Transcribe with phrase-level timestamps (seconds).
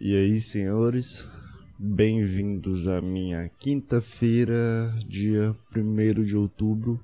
[0.00, 1.28] E aí, senhores,
[1.76, 7.00] bem-vindos à minha quinta-feira, dia 1 de outubro,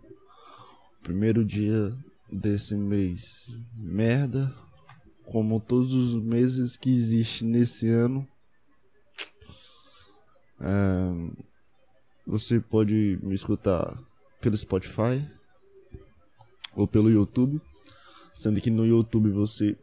[1.03, 1.93] primeiro dia
[2.31, 3.53] desse mês.
[3.77, 4.55] Merda,
[5.25, 8.25] como todos os meses que existe nesse ano.
[10.61, 11.43] É,
[12.25, 14.01] você pode me escutar
[14.41, 15.29] pelo Spotify
[16.77, 17.61] ou pelo YouTube,
[18.33, 19.77] sendo que no YouTube você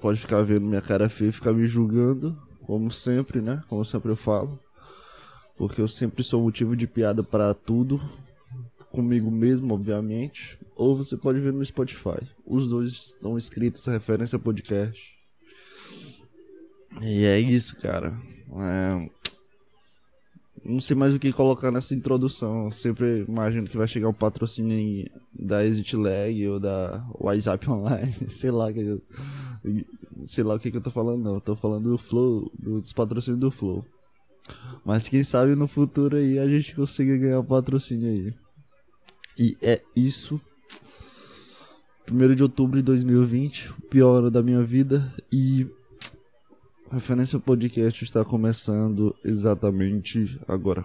[0.00, 3.62] pode ficar vendo minha cara feia e ficar me julgando, como sempre, né?
[3.68, 4.58] Como sempre eu falo.
[5.56, 8.00] Porque eu sempre sou motivo de piada para tudo,
[8.90, 10.58] comigo mesmo, obviamente.
[10.74, 12.20] Ou você pode ver no Spotify.
[12.44, 15.14] Os dois estão escritos referência podcast.
[17.00, 18.12] E é isso, cara.
[18.58, 19.10] É...
[20.68, 22.66] Não sei mais o que colocar nessa introdução.
[22.66, 28.12] Eu sempre imagino que vai chegar um patrocínio da Exit Lag ou da WhatsApp Online.
[28.28, 29.02] Sei lá que eu...
[30.24, 31.34] Sei lá o que, que eu tô falando, não.
[31.34, 33.84] Eu tô falando do Flow, dos patrocínios do Flow.
[34.84, 38.34] Mas quem sabe no futuro aí a gente consiga ganhar um patrocínio aí.
[39.38, 40.40] E é isso.
[42.10, 45.12] 1 de outubro de 2020, o pior ano da minha vida.
[45.30, 45.66] E
[46.90, 50.84] Referência Podcast está começando exatamente agora.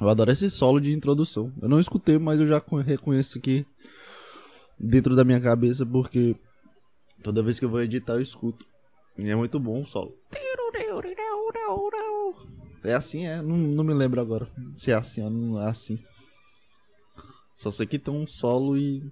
[0.00, 1.52] Eu adoro esse solo de introdução.
[1.60, 3.66] Eu não escutei, mas eu já reconheço aqui
[4.78, 6.36] dentro da minha cabeça porque
[7.22, 8.64] toda vez que eu vou editar eu escuto.
[9.18, 10.14] E é muito bom o solo.
[12.84, 13.42] É assim, é.
[13.42, 15.98] Não, não me lembro agora se é assim ou não é assim.
[17.56, 19.02] Só sei que tem um solo e.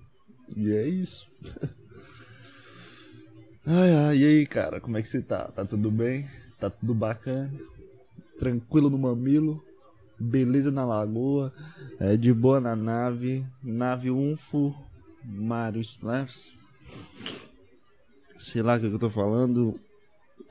[0.57, 1.31] E é isso.
[3.67, 5.49] ai, ai, e aí, cara, como é que você tá?
[5.49, 6.29] Tá tudo bem?
[6.61, 7.53] Tá tudo bacana?
[8.39, 9.65] Tranquilo no mamilo?
[10.19, 11.53] beleza na lagoa,
[11.99, 14.75] é, de boa na nave, nave Unfo,
[15.25, 16.55] Mario Splash.
[18.39, 19.79] Sei lá o que eu tô falando.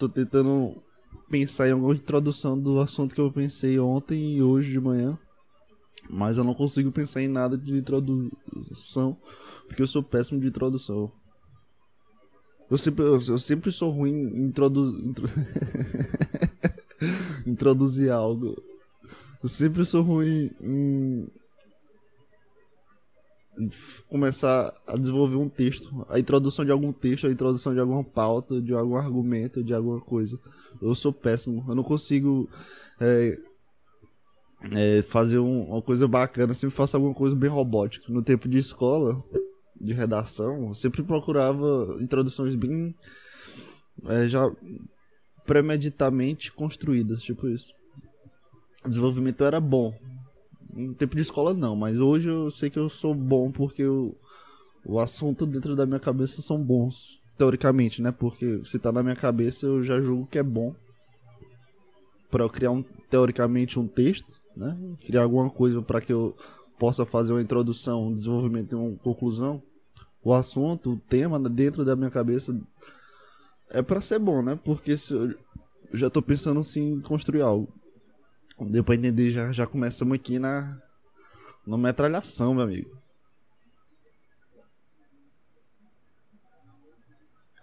[0.03, 0.83] Tô tentando
[1.29, 5.17] pensar em alguma introdução do assunto que eu pensei ontem e hoje de manhã.
[6.09, 9.17] Mas eu não consigo pensar em nada de introdução,
[9.65, 11.09] porque eu sou péssimo de introdução.
[12.69, 14.93] Eu sempre, eu, eu sempre sou ruim em introdu...
[17.47, 18.61] introduzir algo.
[19.41, 21.29] Eu sempre sou ruim em
[24.07, 28.61] começar a desenvolver um texto, a introdução de algum texto, a introdução de alguma pauta,
[28.61, 30.39] de algum argumento, de alguma coisa.
[30.81, 32.49] Eu sou péssimo, eu não consigo
[32.99, 33.37] é,
[34.71, 38.11] é, fazer um, uma coisa bacana, sempre faço alguma coisa bem robótica.
[38.11, 39.21] No tempo de escola,
[39.79, 42.95] de redação, eu sempre procurava introduções bem
[44.05, 44.51] é, já
[45.45, 47.73] premeditamente construídas, tipo isso
[48.85, 49.93] o desenvolvimento era bom.
[50.75, 54.15] No tempo de escola não, mas hoje eu sei que eu sou bom porque o,
[54.85, 57.19] o assunto dentro da minha cabeça são bons.
[57.37, 58.11] Teoricamente, né?
[58.11, 60.75] Porque se tá na minha cabeça eu já julgo que é bom.
[62.29, 64.75] Para eu criar um, teoricamente um texto, né?
[65.05, 66.35] Criar alguma coisa para que eu
[66.79, 69.61] possa fazer uma introdução, um desenvolvimento e uma conclusão.
[70.23, 72.59] O assunto, o tema dentro da minha cabeça
[73.69, 74.59] é para ser bom, né?
[74.63, 75.35] Porque se eu
[75.93, 77.71] já tô pensando assim em construir algo.
[78.69, 80.81] Deu pra entender, já, já começamos aqui na,
[81.65, 82.89] na metralhação, meu amigo.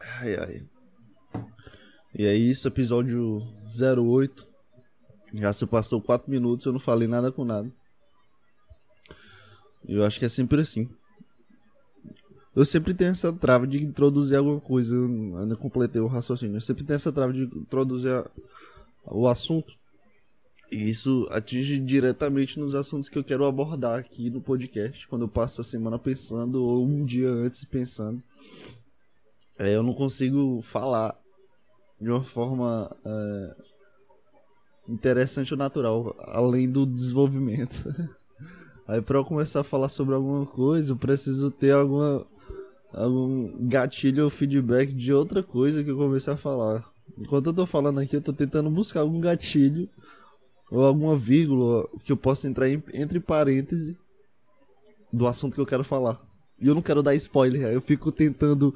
[0.00, 0.68] Ai, ai.
[2.14, 4.48] E é isso, episódio 08.
[5.34, 7.70] Já se passou 4 minutos, eu não falei nada com nada.
[9.86, 10.88] Eu acho que é sempre assim.
[12.54, 14.94] Eu sempre tenho essa trava de introduzir alguma coisa.
[14.94, 16.56] Eu não completei o raciocínio.
[16.56, 18.28] Eu sempre tenho essa trava de introduzir a,
[19.06, 19.72] o assunto.
[20.70, 25.28] E isso atinge diretamente nos assuntos que eu quero abordar aqui no podcast, quando eu
[25.28, 28.22] passo a semana pensando ou um dia antes pensando.
[29.58, 31.18] É, eu não consigo falar
[32.00, 33.56] de uma forma é,
[34.88, 37.94] interessante ou natural, além do desenvolvimento.
[38.86, 42.26] Aí para eu começar a falar sobre alguma coisa, eu preciso ter alguma
[42.92, 46.88] algum gatilho ou feedback de outra coisa que eu comecei a falar.
[47.18, 49.88] Enquanto eu tô falando aqui, eu tô tentando buscar algum gatilho
[50.70, 53.96] ou alguma vírgula que eu possa entrar em, entre parênteses
[55.12, 56.20] do assunto que eu quero falar.
[56.60, 58.74] E eu não quero dar spoiler, eu fico tentando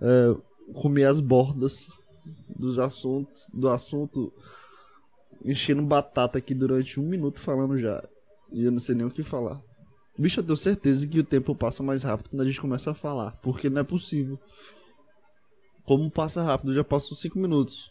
[0.00, 0.36] é,
[0.72, 1.88] comer as bordas
[2.56, 4.32] dos assuntos, do assunto,
[5.44, 8.02] enchendo batata aqui durante um minuto falando já.
[8.52, 9.60] E eu não sei nem o que falar.
[10.18, 12.94] Bicho, eu tenho certeza que o tempo passa mais rápido quando a gente começa a
[12.94, 14.38] falar, porque não é possível.
[15.84, 17.90] Como passa rápido, já passou 5 minutos.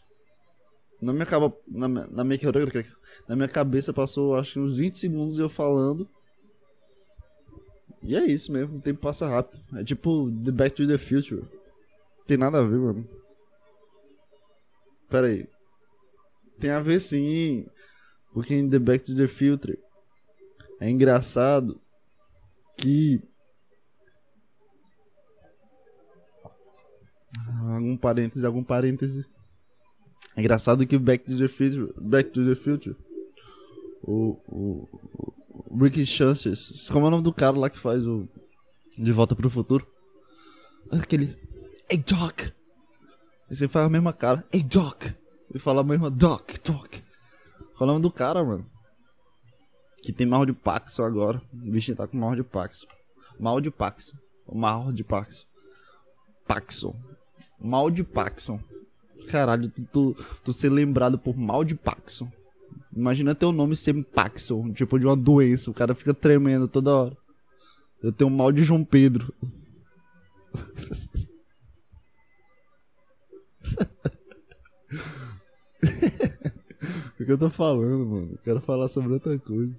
[1.00, 2.38] Na minha, caba, na, na, minha,
[3.26, 6.08] na minha cabeça passou acho que uns 20 segundos eu falando.
[8.02, 9.62] E é isso mesmo, o tempo passa rápido.
[9.74, 11.44] É tipo The Back to the Future.
[12.26, 13.08] Tem nada a ver, mano.
[15.08, 15.48] Pera aí.
[16.58, 17.66] Tem a ver sim.
[18.32, 19.78] Porque em The Back to the Future
[20.80, 21.80] é engraçado
[22.76, 23.20] que.
[27.62, 29.26] Algum parêntese, algum parêntese.
[30.40, 31.92] É engraçado que o Back to the Future.
[32.00, 32.96] Back to the Future.
[34.02, 34.38] O.
[34.48, 34.88] O.
[35.52, 36.88] o Ricky Chances.
[36.88, 38.26] Como é o nome do cara lá que faz o.
[38.96, 39.86] De Volta pro Futuro?
[40.90, 41.36] Aquele.
[41.90, 42.40] Hey Doc!
[43.50, 44.42] E você faz a mesma cara.
[44.50, 45.12] Hey Doc!
[45.54, 46.94] E fala a mesma Doc, Doc.
[47.76, 48.64] Qual é o nome do cara, mano?
[50.02, 51.42] Que tem mal de Paxson agora.
[51.52, 52.86] O bichinho tá com mal de Paxson.
[53.38, 54.16] Mal de Paxson.
[54.46, 55.44] O mal de Paxson.
[56.46, 56.96] Paxson.
[57.60, 58.58] Mal de Paxson.
[59.28, 62.30] Caralho, tu, tu, tu ser lembrado por mal de Paxson.
[62.94, 65.70] Imagina teu nome ser Paxson, tipo de uma doença.
[65.70, 67.16] O cara fica tremendo toda hora.
[68.02, 69.32] Eu tenho mal de João Pedro.
[77.20, 78.38] o que eu tô falando, mano?
[78.42, 79.78] Quero falar sobre outra coisa.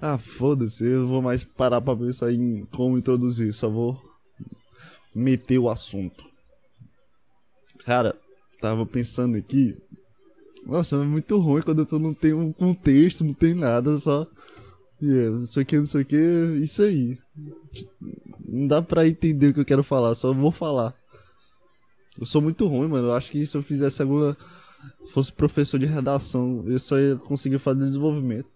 [0.00, 4.00] Ah, foda-se, eu não vou mais parar pra pensar em como introduzir, só vou
[5.14, 6.29] meter o assunto.
[7.84, 8.14] Cara,
[8.60, 9.76] tava pensando aqui.
[10.66, 14.26] Nossa, é muito ruim quando eu não tenho um contexto, não tem nada, só.
[15.02, 16.16] Yeah, não sei não sei o que,
[16.62, 17.18] isso aí.
[18.46, 20.94] Não dá pra entender o que eu quero falar, só vou falar.
[22.18, 23.08] Eu sou muito ruim, mano.
[23.08, 24.36] Eu acho que se eu fizesse alguma.
[25.08, 28.48] Fosse professor de redação, eu só ia conseguir fazer desenvolvimento.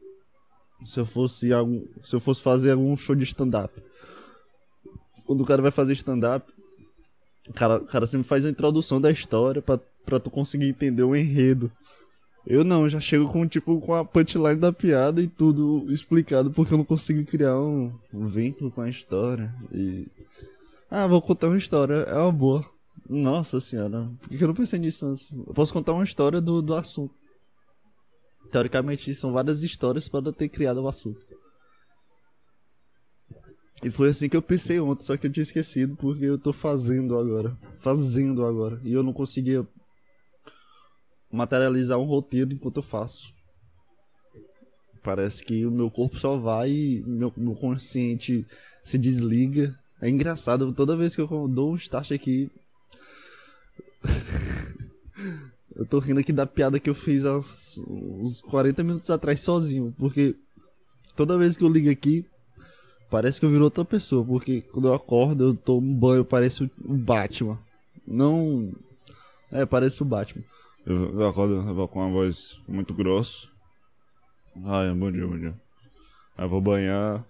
[0.84, 1.82] Se eu fosse algum.
[2.02, 3.72] Se eu fosse fazer algum show de stand-up.
[5.24, 6.52] Quando o cara vai fazer stand-up,
[7.48, 11.02] o cara, o cara sempre faz a introdução da história pra, pra tu conseguir entender
[11.02, 11.70] o enredo.
[12.46, 16.74] Eu não, já chego com tipo com a punchline da piada e tudo explicado porque
[16.74, 19.54] eu não consigo criar um, um vínculo com a história.
[19.72, 20.06] E.
[20.90, 22.64] Ah, vou contar uma história, é uma boa.
[23.08, 25.30] Nossa senhora, por que eu não pensei nisso antes?
[25.30, 27.14] Eu posso contar uma história do, do assunto.
[28.50, 31.20] Teoricamente, são várias histórias para ter criado o assunto.
[33.84, 36.54] E foi assim que eu pensei ontem, só que eu tinha esquecido porque eu tô
[36.54, 37.54] fazendo agora.
[37.76, 38.80] Fazendo agora.
[38.82, 39.68] E eu não conseguia
[41.30, 43.34] materializar um roteiro enquanto eu faço.
[45.02, 48.46] Parece que o meu corpo só vai e meu, meu consciente
[48.82, 49.78] se desliga.
[50.00, 52.50] É engraçado, toda vez que eu dou um start aqui.
[55.76, 59.42] eu tô rindo aqui da piada que eu fiz há uns, uns 40 minutos atrás
[59.42, 59.94] sozinho.
[59.98, 60.34] Porque
[61.14, 62.24] toda vez que eu ligo aqui,
[63.10, 64.24] parece que eu viro outra pessoa.
[64.24, 67.58] Porque quando eu acordo, eu tomo um banho, parece o Batman.
[68.06, 68.72] Não.
[69.50, 70.44] É, parece o Batman.
[70.86, 73.48] Eu, eu acordo com uma voz muito grossa.
[74.64, 75.54] Ai, bom dia, bom dia.
[76.36, 77.24] Aí eu vou banhar.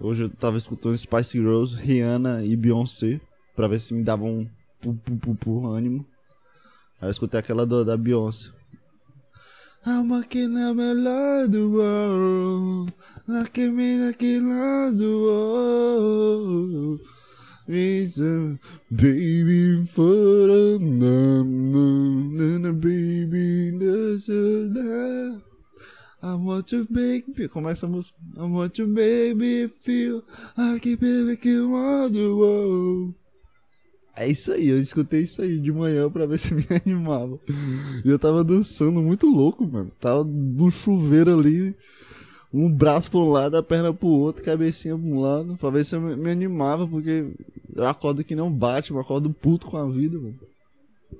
[0.00, 3.20] Hoje eu tava escutando Spice Girls, Rihanna e Beyoncé.
[3.56, 4.48] Pra ver se me dava um
[4.80, 6.04] pu, pu, pu, ânimo.
[7.00, 8.50] Aí eu escutei aquela do, da Beyoncé.
[9.86, 12.92] I'm walking a melhor do world.
[13.26, 15.22] Like me naquele lado.
[15.24, 17.00] world.
[17.68, 18.58] It's a
[18.90, 25.42] baby for a num, and a baby does that.
[26.22, 28.16] I want to make Como é essa música?
[28.38, 30.22] I want to baby feel
[30.56, 33.14] like baby que want the world.
[34.16, 37.38] É isso aí, eu escutei isso aí de manhã pra ver se me animava.
[38.04, 39.90] E eu tava dançando muito louco, mano.
[39.98, 41.74] Tava no chuveiro ali,
[42.52, 45.84] um braço pra um lado, a perna pro outro, cabecinha pra um lado, pra ver
[45.84, 47.34] se eu me animava, porque
[47.74, 50.38] eu acordo que não bate, eu acordo puto com a vida, mano.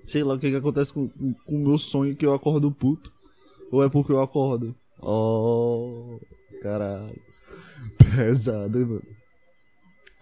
[0.07, 1.11] Sei lá o que que acontece com
[1.49, 3.13] o meu sonho que eu acordo puto.
[3.73, 4.75] Ou é porque eu acordo?
[5.01, 6.21] Oh,
[6.63, 7.21] caralho.
[8.15, 9.03] Pesado, hein, mano.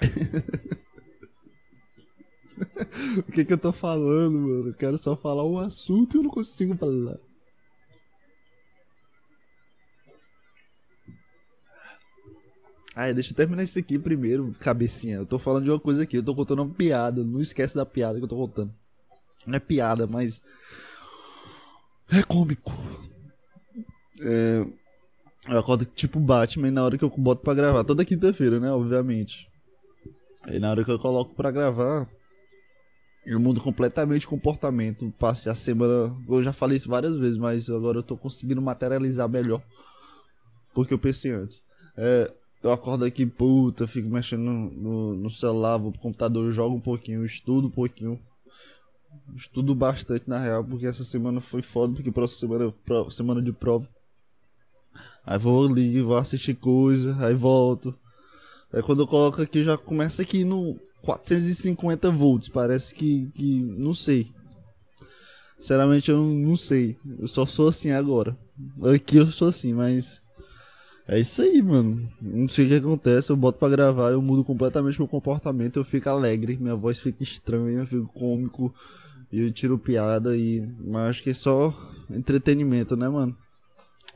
[3.18, 4.68] o que que eu tô falando, mano?
[4.68, 7.18] Eu quero só falar um assunto e eu não consigo falar.
[12.94, 15.16] Ah, deixa eu terminar isso aqui primeiro, cabecinha.
[15.16, 17.25] Eu tô falando de uma coisa aqui, eu tô contando uma piada.
[17.25, 18.75] Não esquece da piada que eu tô contando.
[19.47, 20.42] Não é piada, mas.
[22.11, 22.73] É cômico.
[24.21, 24.66] É.
[25.49, 27.82] Eu acordo tipo Batman na hora que eu boto pra gravar.
[27.82, 28.71] Toda quinta-feira, né?
[28.71, 29.50] Obviamente.
[30.42, 32.09] Aí na hora que eu coloco pra gravar,
[33.25, 35.12] eu mudo completamente o comportamento.
[35.19, 36.14] Passei a semana.
[36.29, 39.62] Eu já falei isso várias vezes, mas agora eu tô conseguindo materializar melhor.
[40.75, 41.62] Porque eu pensei antes.
[41.97, 46.76] É, eu acordo aqui, puta, fico mexendo no, no, no celular, vou pro computador, jogo
[46.76, 48.19] um pouquinho, estudo um pouquinho.
[49.37, 53.52] Estudo bastante na real, porque essa semana foi foda, porque próxima semana, pro- semana de
[53.52, 53.88] prova.
[55.25, 57.95] Aí vou ali, vou assistir coisa, aí volto.
[58.73, 62.49] Aí quando eu coloco aqui, já começa aqui no 450 volts.
[62.49, 64.33] Parece que, que não sei.
[65.59, 66.97] Sinceramente, eu não, não sei.
[67.19, 68.37] Eu só sou assim agora.
[68.95, 70.23] Aqui eu sou assim, mas.
[71.07, 72.09] É isso aí, mano.
[72.21, 73.31] Não sei o que acontece.
[73.31, 75.79] Eu boto pra gravar, eu mudo completamente meu comportamento.
[75.79, 78.75] Eu fico alegre, minha voz fica estranha, eu fico cômico.
[79.31, 80.67] E eu tiro piada e.
[80.81, 81.76] Mas acho que é só
[82.11, 83.37] entretenimento, né, mano?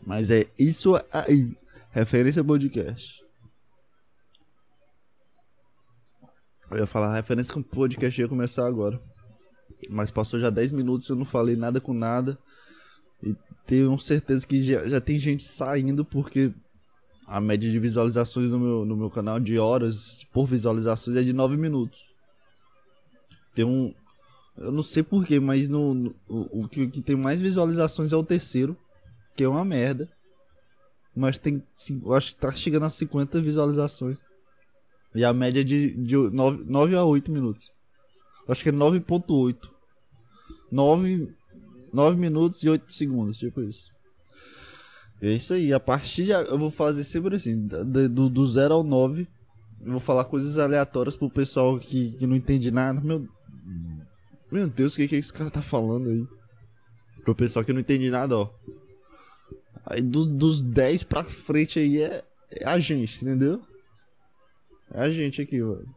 [0.05, 1.53] Mas é isso aí.
[1.91, 3.26] Referência podcast.
[6.71, 9.01] Eu ia falar referência com podcast ia começar agora.
[9.91, 12.39] Mas passou já 10 minutos, eu não falei nada com nada.
[13.23, 13.35] E
[13.67, 16.53] tenho certeza que já, já tem gente saindo porque
[17.27, 21.33] a média de visualizações no meu, no meu canal de horas por visualizações é de
[21.33, 22.01] 9 minutos.
[23.55, 23.95] Tem um.
[24.57, 28.17] Eu não sei porquê, mas no, no- o, o que, que tem mais visualizações é
[28.17, 28.77] o terceiro,
[29.37, 30.09] que é uma merda.
[31.15, 31.63] Mas tem.
[32.15, 34.19] acho que tá chegando a 50 visualizações.
[35.17, 37.71] E a média é de, de 9, 9 a 8 minutos.
[38.47, 39.57] Acho que é 9.8.
[40.71, 41.35] 9,
[41.93, 43.91] 9 minutos e 8 segundos, tipo isso.
[45.23, 45.73] É isso aí.
[45.73, 49.27] A partir de, eu vou fazer sempre assim, do 0 ao 9.
[49.81, 53.01] Eu vou falar coisas aleatórias pro pessoal que, que não entende nada.
[53.01, 53.27] Meu,
[54.53, 56.27] meu Deus, o que, que esse cara tá falando aí?
[57.25, 58.51] Pro pessoal que não entende nada, ó.
[59.87, 63.63] Aí do- dos 10 pra frente aí é, é a gente, entendeu?
[64.93, 65.95] É a gente aqui, mano.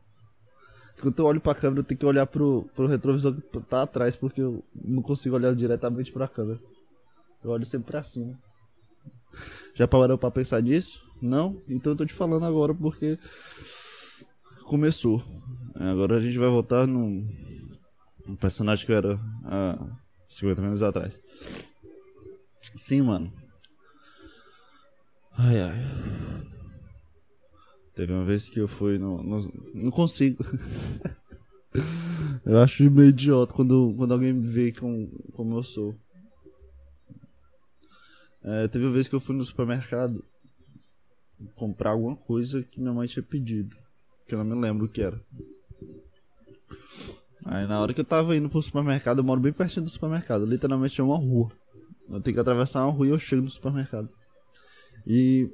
[1.01, 4.15] Quando eu olho pra câmera, eu tenho que olhar pro, pro retrovisor que tá atrás,
[4.15, 6.59] porque eu não consigo olhar diretamente pra câmera.
[7.43, 8.37] Eu olho sempre pra cima.
[9.73, 11.01] Já parou pra pensar nisso?
[11.21, 11.61] Não?
[11.69, 13.17] Então eu tô te falando agora porque
[14.65, 15.23] começou.
[15.75, 17.25] Agora a gente vai voltar num,
[18.25, 21.19] num personagem que eu era há 50 minutos atrás.
[22.75, 23.31] Sim, mano.
[25.37, 26.49] Ai, ai.
[27.99, 29.21] Teve uma vez que eu fui no.
[29.21, 30.41] no- não consigo.
[32.45, 35.93] eu acho meio idiota quando, quando alguém me vê com, como eu sou.
[38.41, 40.23] É, teve uma vez que eu fui no supermercado
[41.55, 43.75] comprar alguma coisa que minha mãe tinha pedido.
[44.29, 45.21] Que eu não me lembro o que era.
[47.43, 50.45] Aí na hora que eu tava indo pro supermercado, eu moro bem pertinho do supermercado.
[50.45, 51.51] Literalmente é uma rua.
[52.09, 54.09] Eu tenho que atravessar uma rua e eu chego no supermercado.
[55.05, 55.49] E.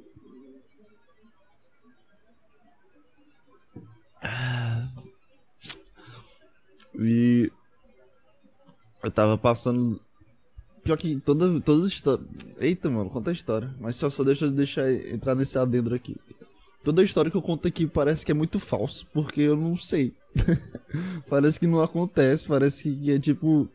[6.98, 7.50] E.
[9.02, 10.00] Eu tava passando.
[10.82, 12.24] Pior que toda, toda a história.
[12.60, 13.74] Eita, mano, conta a história.
[13.80, 16.16] Mas só, só deixa eu deixar entrar nesse adentro aqui.
[16.82, 19.76] Toda a história que eu conto aqui parece que é muito falso, porque eu não
[19.76, 20.14] sei.
[21.28, 23.68] parece que não acontece, parece que é tipo.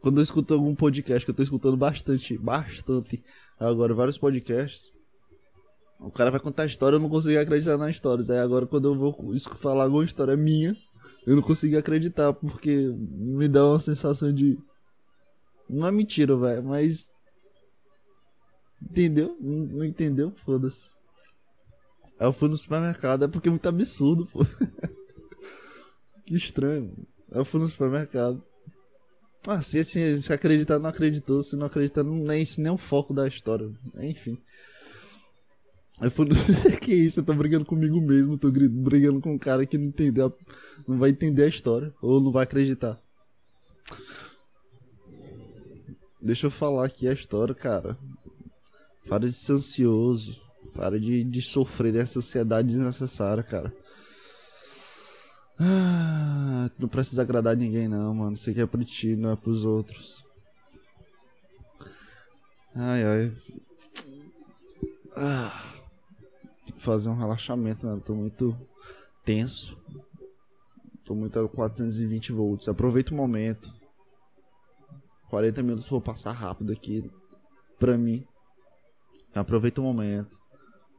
[0.00, 3.22] Quando eu escuto algum podcast, que eu tô escutando bastante, bastante
[3.58, 4.92] agora, vários podcasts.
[5.98, 8.28] O cara vai contar a história, eu não consigo acreditar nas histórias.
[8.28, 9.14] Aí agora, quando eu vou
[9.56, 10.76] falar alguma história minha,
[11.26, 14.58] eu não consigo acreditar, porque me dá uma sensação de.
[15.68, 17.10] Não é mentira, velho, mas.
[18.82, 19.36] Entendeu?
[19.40, 20.30] Não, não entendeu?
[20.30, 20.94] Foda-se.
[22.18, 24.40] Aí eu fui no supermercado, é porque é muito absurdo, pô.
[26.24, 26.92] que estranho.
[27.32, 28.42] Aí eu fui no supermercado.
[29.48, 31.42] Ah, se, se, se acreditar, não acreditou.
[31.42, 33.70] Se não acreditar, não é esse nem o foco da história.
[33.98, 34.38] Enfim.
[36.10, 36.34] Fui no...
[36.80, 40.36] que isso, eu tô brigando comigo mesmo, tô brigando com um cara que não entendeu,
[40.86, 43.00] não vai entender a história, ou não vai acreditar.
[46.20, 47.96] Deixa eu falar aqui a história, cara.
[49.08, 50.42] Para de ser ansioso,
[50.74, 53.72] para de, de sofrer dessa ansiedade desnecessária, cara.
[55.58, 58.34] Ah, não precisa agradar ninguém não, mano.
[58.34, 60.22] Isso aqui é pra ti, não é pros outros.
[62.74, 63.32] Ai, ai.
[65.16, 65.75] Ah
[66.86, 68.00] fazer um relaxamento, mano.
[68.00, 68.56] Tô muito
[69.24, 69.76] tenso.
[71.04, 72.68] Tô muito a 420 volts.
[72.68, 73.74] Aproveita o momento.
[75.28, 77.10] 40 minutos vou passar rápido aqui
[77.78, 78.26] pra mim.
[79.28, 80.38] Então aproveita o momento.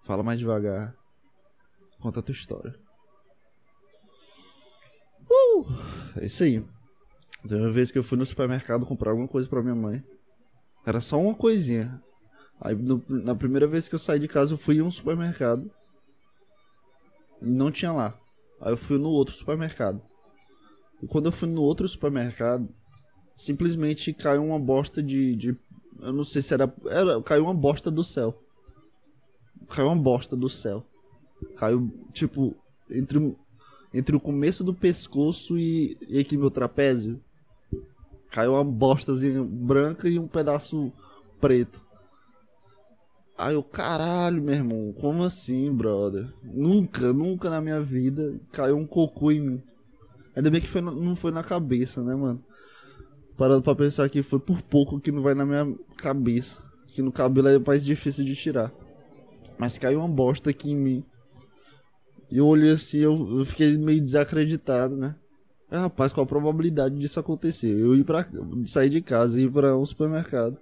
[0.03, 0.95] Fala mais devagar.
[1.99, 2.75] Conta a tua história.
[5.29, 5.65] Uh,
[6.17, 6.63] é isso aí.
[7.47, 10.03] Teve uma vez que eu fui no supermercado comprar alguma coisa pra minha mãe.
[10.85, 12.01] Era só uma coisinha.
[12.59, 15.69] Aí no- na primeira vez que eu saí de casa eu fui em um supermercado.
[17.41, 18.19] E não tinha lá.
[18.59, 20.01] Aí eu fui no outro supermercado.
[21.01, 22.67] E quando eu fui no outro supermercado,
[23.35, 25.35] simplesmente caiu uma bosta de.
[25.35, 25.55] de
[25.99, 27.21] eu não sei se era, era.
[27.21, 28.41] Caiu uma bosta do céu.
[29.69, 30.83] Caiu uma bosta do céu.
[31.55, 32.55] Caiu, tipo,
[32.89, 33.35] entre,
[33.93, 37.21] entre o começo do pescoço e, e aqui meu trapézio.
[38.31, 40.91] Caiu uma bostazinha branca e um pedaço
[41.39, 41.85] preto.
[43.37, 46.27] Aí eu, caralho, meu irmão, como assim, brother?
[46.43, 49.63] Nunca, nunca na minha vida caiu um cocô em mim.
[50.35, 52.43] Ainda bem que foi, não foi na cabeça, né, mano?
[53.37, 56.63] Parando pra pensar que foi por pouco que não vai na minha cabeça.
[56.87, 58.71] Que no cabelo é mais difícil de tirar.
[59.59, 61.05] Mas caiu uma bosta aqui em mim.
[62.31, 65.15] E eu olhei assim, eu, eu fiquei meio desacreditado, né?
[65.69, 67.77] É, rapaz, qual a probabilidade disso acontecer?
[67.77, 68.27] Eu ir pra,
[68.65, 70.57] sair de casa e ir pra um supermercado.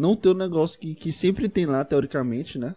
[0.00, 2.74] Não ter um negócio que, que sempre tem lá, teoricamente, né?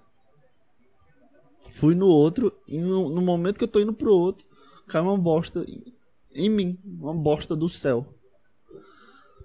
[1.72, 4.46] Fui no outro e no, no momento que eu tô indo pro outro,
[4.90, 5.96] cai uma bosta em,
[6.36, 6.78] em mim.
[6.84, 8.14] Uma bosta do céu.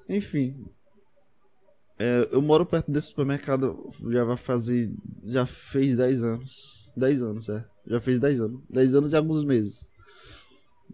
[0.09, 0.67] Enfim.
[2.01, 4.93] É, eu moro perto desse supermercado já vai fazer.
[5.25, 6.91] Já fez 10 anos.
[6.97, 7.65] 10 anos, é.
[7.87, 8.65] Já fez 10 anos.
[8.69, 9.89] 10 anos e alguns meses.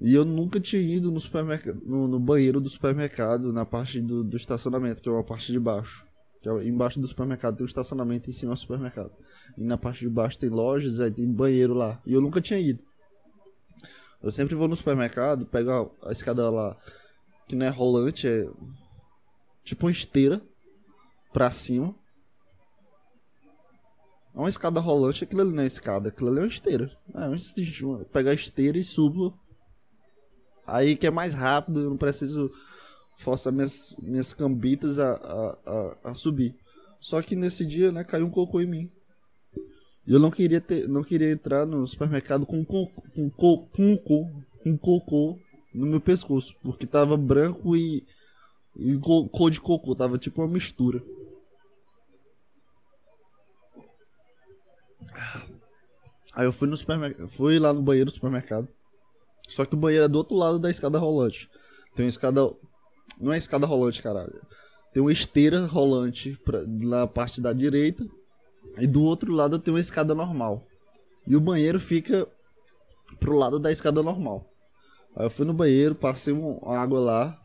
[0.03, 4.23] E eu nunca tinha ido no supermercado, no, no banheiro do supermercado, na parte do,
[4.23, 6.05] do, estacionamento, que é uma parte de baixo.
[6.45, 9.11] Que é, embaixo do supermercado tem um estacionamento, em cima é o supermercado.
[9.57, 11.99] E na parte de baixo tem lojas, aí tem banheiro lá.
[12.05, 12.85] E eu nunca tinha ido.
[14.23, 16.77] Eu sempre vou no supermercado, pego a, a escada lá,
[17.49, 18.47] que não é rolante, é
[19.65, 20.39] tipo uma esteira
[21.33, 21.95] pra cima.
[24.35, 26.95] É uma escada rolante, aquilo ali não é escada, aquilo ali é uma esteira.
[27.15, 29.35] É, pegar a esteira e subo
[30.67, 32.51] Aí que é mais rápido, eu não preciso
[33.19, 36.55] forçar minhas, minhas cambitas a, a, a, a, subir.
[37.01, 38.91] Só que nesse dia, né, caiu um cocô em mim.
[40.07, 44.43] E eu não queria ter, não queria entrar no supermercado com com, com, com, com,
[44.63, 45.39] com cocô
[45.75, 48.05] no meu pescoço, porque tava branco e,
[48.77, 48.99] e
[49.33, 51.03] cor de cocô, tava tipo uma mistura.
[56.35, 58.69] Aí eu fui no supermercado, fui lá no banheiro do supermercado.
[59.49, 61.49] Só que o banheiro é do outro lado da escada rolante.
[61.95, 62.41] Tem uma escada.
[63.21, 64.41] Não é escada rolante, caralho.
[64.93, 66.63] Tem uma esteira rolante pra...
[66.67, 68.05] na parte da direita.
[68.79, 70.67] E do outro lado tem uma escada normal.
[71.27, 72.27] E o banheiro fica
[73.19, 74.49] pro lado da escada normal.
[75.17, 77.41] Aí eu fui no banheiro, passei uma água lá.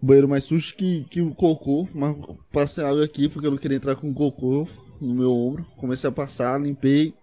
[0.00, 1.88] Banheiro mais sujo que, que o cocô.
[1.94, 2.16] Mas
[2.52, 4.66] passei água aqui porque eu não queria entrar com cocô
[5.00, 5.64] no meu ombro.
[5.76, 7.14] Comecei a passar, limpei.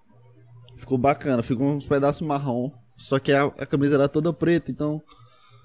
[0.78, 2.72] Ficou bacana, ficou uns pedaços marrom.
[2.98, 5.02] Só que a, a camisa era toda preta, então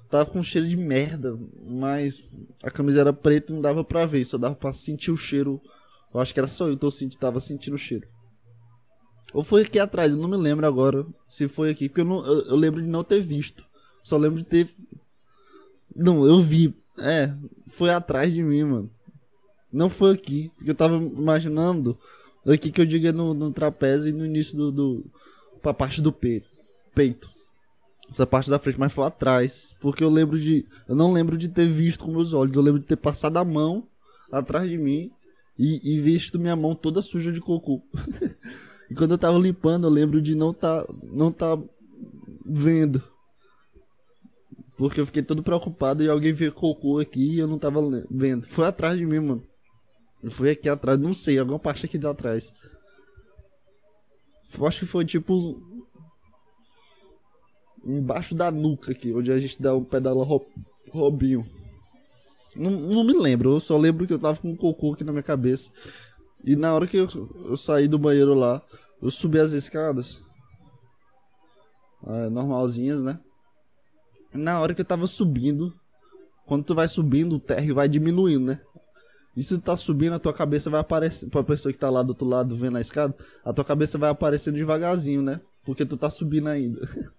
[0.09, 1.39] tava com cheiro de merda.
[1.67, 2.25] Mas
[2.63, 5.61] a camisa era preta e não dava pra ver, só dava pra sentir o cheiro.
[6.13, 8.07] Eu acho que era só eu que tô sentindo, tava sentindo o cheiro.
[9.33, 12.25] Ou foi aqui atrás, eu não me lembro agora se foi aqui, porque eu, não,
[12.25, 13.65] eu, eu lembro de não ter visto.
[14.03, 14.69] Só lembro de ter.
[15.95, 16.75] Não, eu vi.
[16.99, 17.35] É,
[17.67, 18.91] foi atrás de mim, mano.
[19.71, 21.99] Não foi aqui, porque eu tava imaginando.
[22.47, 24.73] Aqui que eu digo é no, no trapézio e no início do.
[24.73, 25.07] do
[25.61, 26.49] pra parte do peito
[26.99, 27.31] peito.
[28.11, 29.75] Essa parte da frente, mas foi atrás.
[29.81, 30.67] Porque eu lembro de.
[30.89, 32.57] Eu não lembro de ter visto com meus olhos.
[32.57, 33.87] Eu lembro de ter passado a mão
[34.33, 35.11] atrás de mim
[35.59, 37.83] e, e visto minha mão toda suja de cocô.
[38.91, 41.59] e quando eu tava limpando, eu lembro de não tá, não tá
[42.47, 43.03] vendo.
[44.77, 48.47] Porque eu fiquei todo preocupado e alguém viu cocô aqui e eu não tava vendo.
[48.47, 49.43] Foi atrás de mim, mano.
[50.31, 52.53] Fui aqui atrás, não sei, alguma parte aqui de atrás.
[54.57, 55.61] Eu acho que foi tipo
[57.89, 60.25] embaixo da nuca aqui, onde a gente dá um pedala
[60.91, 61.47] Robinho.
[62.57, 65.13] Não, não me lembro, eu só lembro que eu tava com um cocô aqui na
[65.13, 65.71] minha cabeça.
[66.45, 67.07] E na hora que eu,
[67.47, 68.63] eu saí do banheiro lá,
[69.03, 70.21] eu subi as escadas.
[72.07, 73.19] É, normalzinhas, né?
[74.33, 75.75] Na hora que eu tava subindo,
[76.47, 78.61] quando tu vai subindo, o térreo vai diminuindo, né?
[79.37, 81.29] E se tu tá subindo, a tua cabeça vai aparecer.
[81.29, 84.11] Pra pessoa que tá lá do outro lado vendo a escada, a tua cabeça vai
[84.11, 85.41] aparecendo devagarzinho, né?
[85.65, 86.81] Porque tu tá subindo ainda.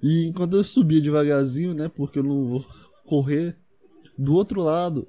[0.00, 1.88] E enquanto eu subia devagarzinho, né?
[1.88, 2.66] Porque eu não vou
[3.04, 3.56] correr,
[4.16, 5.08] do outro lado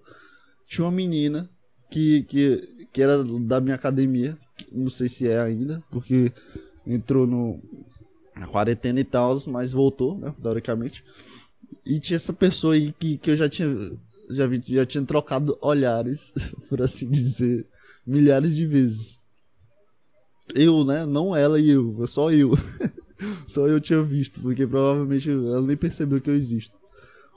[0.66, 1.50] tinha uma menina
[1.90, 4.38] que, que, que era da minha academia.
[4.72, 6.32] Não sei se é ainda, porque
[6.86, 7.62] entrou no,
[8.36, 10.34] na quarentena e tal, mas voltou, né?
[10.42, 11.04] Teoricamente.
[11.86, 13.68] E tinha essa pessoa aí que, que eu já tinha.
[14.30, 16.34] Já, vi, já tinha trocado olhares,
[16.70, 17.68] por assim dizer,
[18.06, 19.22] milhares de vezes.
[20.56, 21.06] Eu, né?
[21.06, 22.52] Não ela e eu, só eu.
[23.48, 26.80] Só eu tinha visto, porque provavelmente ela nem percebeu que eu existo.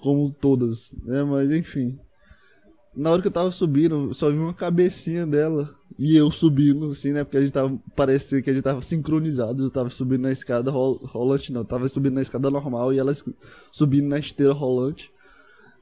[0.00, 1.24] Como todas, né?
[1.24, 1.98] Mas enfim.
[2.94, 5.68] Na hora que eu tava subindo, só vi uma cabecinha dela.
[5.98, 7.24] E eu subindo, assim, né?
[7.24, 7.78] Porque a gente tava.
[7.94, 9.64] Parecia que a gente tava sincronizado.
[9.64, 11.62] Eu tava subindo na escada rol, rolante, não.
[11.62, 13.12] Eu tava subindo na escada normal e ela
[13.70, 15.10] subindo na esteira rolante.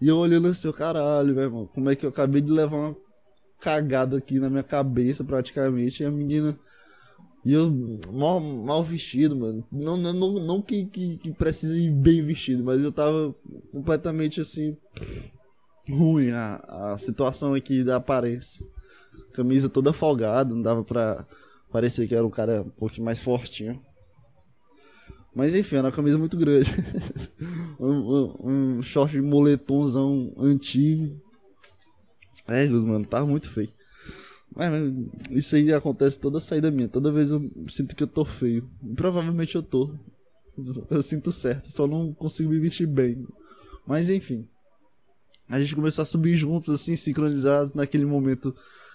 [0.00, 1.66] E eu olhando assim, caralho, meu irmão.
[1.66, 2.96] Como é que eu acabei de levar uma
[3.60, 6.02] cagada aqui na minha cabeça, praticamente.
[6.02, 6.58] E a menina
[7.44, 7.70] E eu
[8.10, 9.64] mal, mal vestido, mano.
[9.70, 13.34] Não, não, não, não que, que, que precise ir bem vestido, mas eu tava
[13.70, 14.76] completamente assim.
[15.88, 18.64] ruim a, a situação aqui da aparência.
[19.34, 21.26] Camisa toda folgada, não dava pra
[21.70, 23.78] parecer que era um cara um pouquinho mais fortinho.
[25.34, 26.70] Mas enfim, era uma camisa muito grande.
[27.78, 31.20] um, um, um, short de moletomzão antigo.
[32.46, 33.73] É, mano, tava muito feio.
[34.54, 36.88] Mas, mas, isso aí acontece toda saída minha.
[36.88, 38.68] Toda vez eu sinto que eu tô feio.
[38.94, 39.94] Provavelmente eu tô.
[40.88, 43.26] Eu sinto certo, só não consigo me vestir bem.
[43.86, 44.46] Mas enfim.
[45.48, 48.54] A gente começou a subir juntos, assim, sincronizados, naquele momento,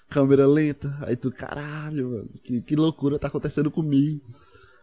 [0.10, 0.98] câmera lenta.
[1.02, 4.22] Aí tu, caralho, mano, que, que loucura tá acontecendo comigo.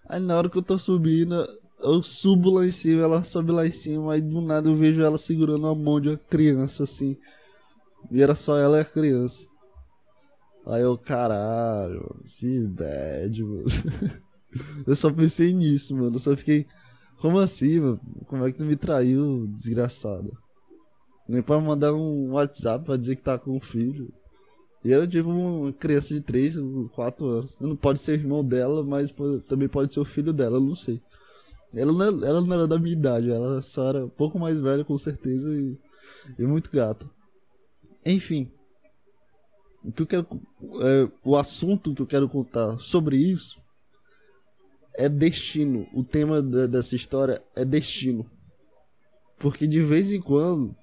[0.08, 1.34] Aí na hora que eu tô subindo,
[1.82, 5.02] eu subo lá em cima, ela sobe lá em cima, aí do nada eu vejo
[5.02, 7.16] ela segurando a mão de uma criança, assim.
[8.10, 9.48] E era só ela e a criança.
[10.66, 12.04] Aí eu, caralho,
[12.38, 13.64] que bad, mano.
[14.84, 16.16] eu só pensei nisso, mano.
[16.16, 16.66] Eu só fiquei.
[17.20, 18.00] Como assim, mano?
[18.26, 20.30] Como é que tu me traiu, desgraçada?
[21.28, 24.12] Nem pra mandar um WhatsApp pra dizer que tá com um filho.
[24.84, 26.56] E era tipo uma criança de 3,
[26.92, 27.56] 4 anos.
[27.60, 29.14] Não pode ser irmão dela, mas
[29.48, 31.00] também pode ser o filho dela, eu não sei.
[31.74, 34.84] Ela não, ela não era da minha idade, ela só era um pouco mais velha,
[34.84, 35.76] com certeza, e,
[36.38, 37.08] e muito gata.
[38.04, 38.48] Enfim,
[39.86, 40.26] o que eu quero,
[40.82, 43.60] é, o assunto que eu quero contar sobre isso
[44.94, 45.86] é destino.
[45.94, 48.28] O tema dessa história é destino.
[49.38, 50.74] Porque de vez em quando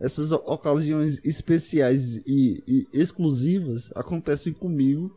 [0.00, 5.10] essas ocasiões especiais e, e exclusivas acontecem comigo.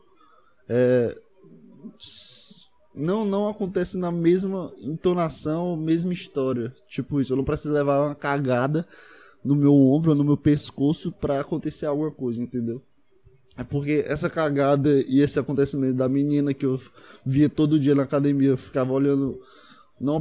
[0.68, 1.18] É,
[2.94, 6.72] não, não acontece na mesma entonação, mesma história.
[6.88, 8.86] Tipo isso, eu não preciso levar uma cagada
[9.44, 12.82] no meu ombro, no meu pescoço para acontecer alguma coisa, entendeu?
[13.58, 16.80] É porque essa cagada e esse acontecimento da menina que eu
[17.26, 19.36] via todo dia na academia, eu ficava olhando,
[20.00, 20.14] não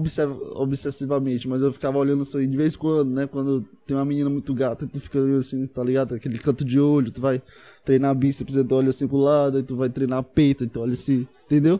[0.56, 3.28] obsessivamente, mas eu ficava olhando aí de vez em quando, né?
[3.28, 6.15] Quando tem uma menina muito gata, tu fica assim, tá ligado?
[6.15, 7.39] Aquele canto de olho, tu vai
[7.86, 11.28] treinar bíceps, tu olha assim pro lado, aí tu vai treinar peito, então olha assim,
[11.45, 11.80] entendeu?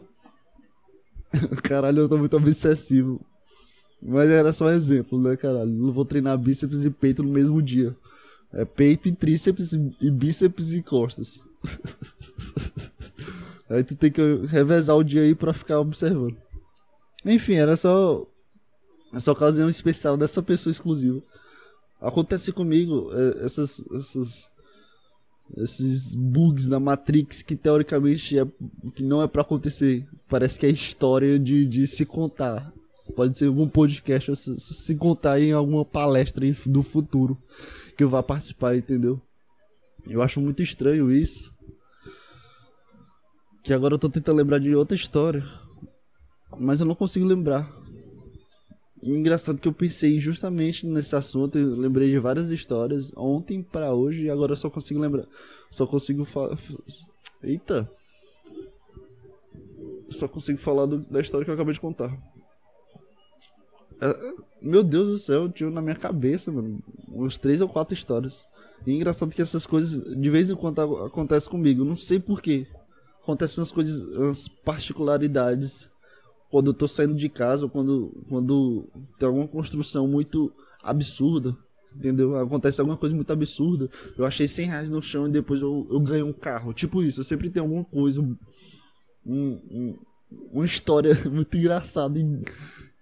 [1.64, 3.20] Caralho, eu tô muito obsessivo.
[4.00, 5.72] Mas era só um exemplo, né, caralho?
[5.72, 7.96] Não vou treinar bíceps e peito no mesmo dia.
[8.54, 11.47] É peito e tríceps e bíceps e costas.
[13.70, 16.38] aí tu tem que revezar o dia aí pra ficar observando.
[17.26, 18.26] Enfim, era só
[19.14, 21.22] essa ocasião especial dessa pessoa exclusiva.
[22.00, 24.50] Acontece comigo é, essas, essas
[25.56, 28.46] esses bugs na Matrix que teoricamente é,
[28.96, 30.06] que não é para acontecer.
[30.28, 32.74] Parece que é história de, de se contar.
[33.16, 37.38] Pode ser algum podcast se, se contar em alguma palestra do futuro
[37.96, 39.22] que eu vá participar, entendeu?
[40.10, 41.52] Eu acho muito estranho isso.
[43.64, 45.44] Que agora eu tô tentando lembrar de outra história.
[46.58, 47.70] Mas eu não consigo lembrar.
[49.04, 51.58] engraçado que eu pensei justamente nesse assunto.
[51.58, 55.26] Eu lembrei de várias histórias ontem para hoje e agora eu só consigo lembrar.
[55.70, 56.58] Só consigo falar.
[57.44, 57.90] Eita!
[60.10, 62.18] Só consigo falar do, da história que eu acabei de contar.
[64.02, 68.46] É, meu Deus do céu, tinha na minha cabeça, mano, uns três ou quatro histórias.
[68.86, 71.82] E é engraçado que essas coisas de vez em quando acontecem comigo.
[71.82, 72.68] Eu não sei porquê.
[73.22, 75.92] Acontecem umas coisas, umas particularidades.
[76.50, 78.88] Quando eu tô saindo de casa, ou quando, quando
[79.20, 81.56] tem alguma construção muito absurda.
[81.96, 82.38] Entendeu?
[82.38, 83.90] Acontece alguma coisa muito absurda.
[84.18, 86.72] Eu achei 100 reais no chão e depois eu, eu ganhei um carro.
[86.72, 88.22] Tipo isso, eu sempre tenho alguma coisa.
[88.22, 88.38] Um,
[89.26, 89.98] um,
[90.52, 92.20] uma história muito engraçada.
[92.20, 92.24] E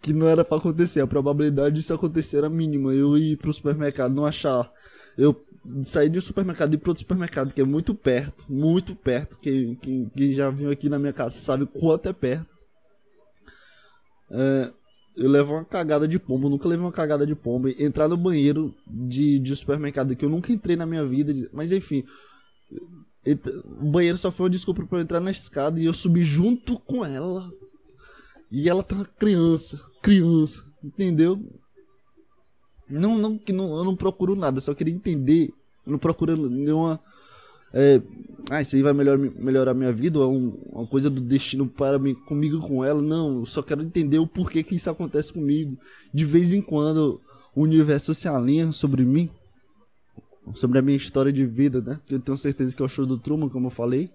[0.02, 1.02] que não era para acontecer.
[1.02, 2.94] A probabilidade disso acontecer era mínima.
[2.94, 4.72] Eu ir pro supermercado, não achar.
[5.18, 5.36] Eu
[5.84, 9.40] sair de um supermercado e ir pro outro supermercado, que é muito perto, muito perto.
[9.40, 12.56] Quem, quem, quem já viu aqui na minha casa sabe quanto é perto.
[14.30, 14.72] É,
[15.18, 17.70] eu levo uma cagada de pombo, nunca levei uma cagada de pombo.
[17.70, 22.04] Entrar no banheiro de, de supermercado que eu nunca entrei na minha vida, mas enfim.
[23.82, 26.80] O banheiro só foi uma desculpa pra eu entrar na escada e eu subi junto
[26.82, 27.50] com ela.
[28.56, 31.44] E ela tá criança criança, entendeu?
[32.88, 35.52] Não, não, que não, eu não procuro nada, só queria entender.
[35.84, 37.00] Eu não procuro nenhuma.
[37.74, 38.00] É,
[38.52, 41.68] ah, isso aí vai melhor, melhorar minha vida, ou é um, uma coisa do destino
[41.68, 43.02] para mim, comigo com ela.
[43.02, 45.76] Não, eu só quero entender o porquê que isso acontece comigo.
[46.14, 47.20] De vez em quando
[47.56, 49.28] o universo se alinha sobre mim,
[50.54, 52.00] sobre a minha história de vida, né?
[52.08, 54.12] Eu tenho certeza que é o show do Truman, como eu falei.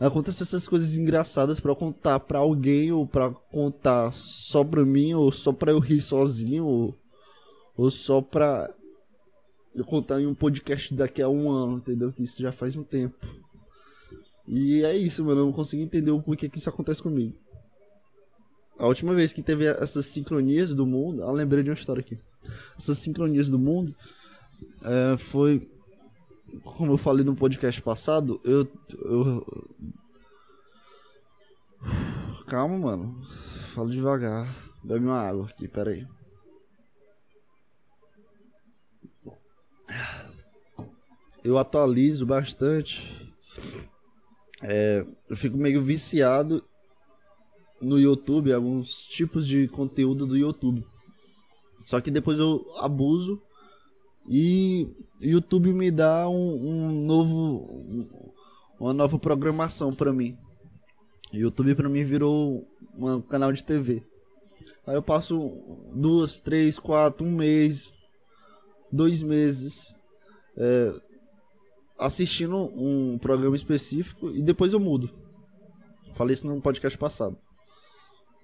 [0.00, 5.32] Acontecem essas coisas engraçadas para contar para alguém ou para contar só pra mim ou
[5.32, 6.94] só pra eu rir sozinho ou,
[7.76, 8.72] ou só pra
[9.74, 12.12] eu contar em um podcast daqui a um ano, entendeu?
[12.12, 13.16] Que isso já faz um tempo.
[14.46, 15.42] E é isso, mano.
[15.42, 17.36] Eu não consigo entender o porquê que isso acontece comigo.
[18.78, 22.18] A última vez que teve essas sincronias do mundo, eu lembrei de uma história aqui.
[22.78, 23.94] Essas sincronias do mundo
[24.82, 25.68] é, foi.
[26.64, 28.66] Como eu falei no podcast passado, eu,
[29.04, 29.46] eu.
[32.46, 33.22] Calma, mano.
[33.22, 34.54] Falo devagar.
[34.82, 36.06] Bebe uma água aqui, peraí.
[41.44, 43.34] Eu atualizo bastante.
[44.62, 46.64] É, eu fico meio viciado
[47.80, 50.84] no YouTube, alguns tipos de conteúdo do YouTube.
[51.84, 53.40] Só que depois eu abuso
[54.28, 54.88] e
[55.20, 58.06] YouTube me dá um, um novo
[58.78, 60.36] uma nova programação para mim.
[61.32, 64.02] YouTube para mim virou um canal de TV.
[64.86, 65.36] Aí eu passo
[65.92, 67.92] duas, três, quatro, um mês,
[68.90, 69.94] dois meses
[70.56, 70.92] é,
[71.98, 75.10] assistindo um programa específico e depois eu mudo.
[76.14, 77.36] Falei isso no podcast passado.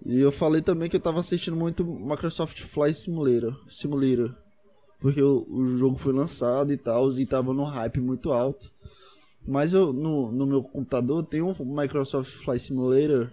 [0.04, 4.36] E eu falei também que eu tava assistindo muito Microsoft Flight Simulator, Simulator
[5.00, 8.70] porque o, o jogo foi lançado e tal, e tava no hype muito alto.
[9.46, 13.30] Mas eu no, no meu computador tem um Microsoft Flight Simulator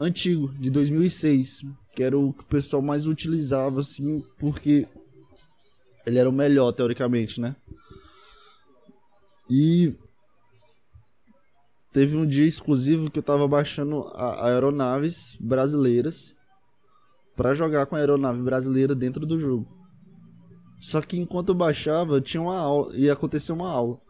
[0.00, 4.88] antigo, de 2006, que era o que o pessoal mais utilizava assim, porque
[6.06, 7.54] ele era o melhor teoricamente, né?
[9.48, 9.94] E
[11.92, 16.34] teve um dia exclusivo que eu tava baixando aeronaves brasileiras
[17.36, 19.79] para jogar com a aeronave brasileira dentro do jogo.
[20.80, 24.00] Só que enquanto eu baixava, tinha uma aula, ia acontecer uma aula,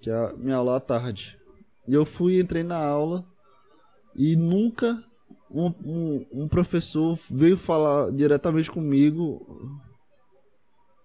[0.00, 1.36] que é a minha aula à tarde.
[1.88, 3.26] E eu fui, entrei na aula
[4.14, 5.04] e nunca
[5.50, 9.44] um, um, um professor veio falar diretamente comigo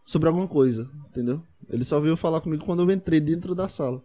[0.05, 1.41] sobre alguma coisa, entendeu?
[1.67, 4.03] Ele só veio falar comigo quando eu entrei dentro da sala.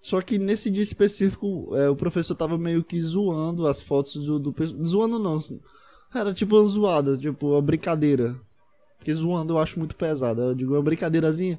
[0.00, 4.38] Só que nesse dia específico, é, o professor tava meio que zoando as fotos do,
[4.38, 4.54] do.
[4.84, 5.40] Zoando não.
[6.14, 8.38] Era tipo uma zoada, tipo uma brincadeira.
[8.98, 10.42] Porque zoando eu acho muito pesado.
[10.42, 11.58] Eu digo uma brincadeirazinha.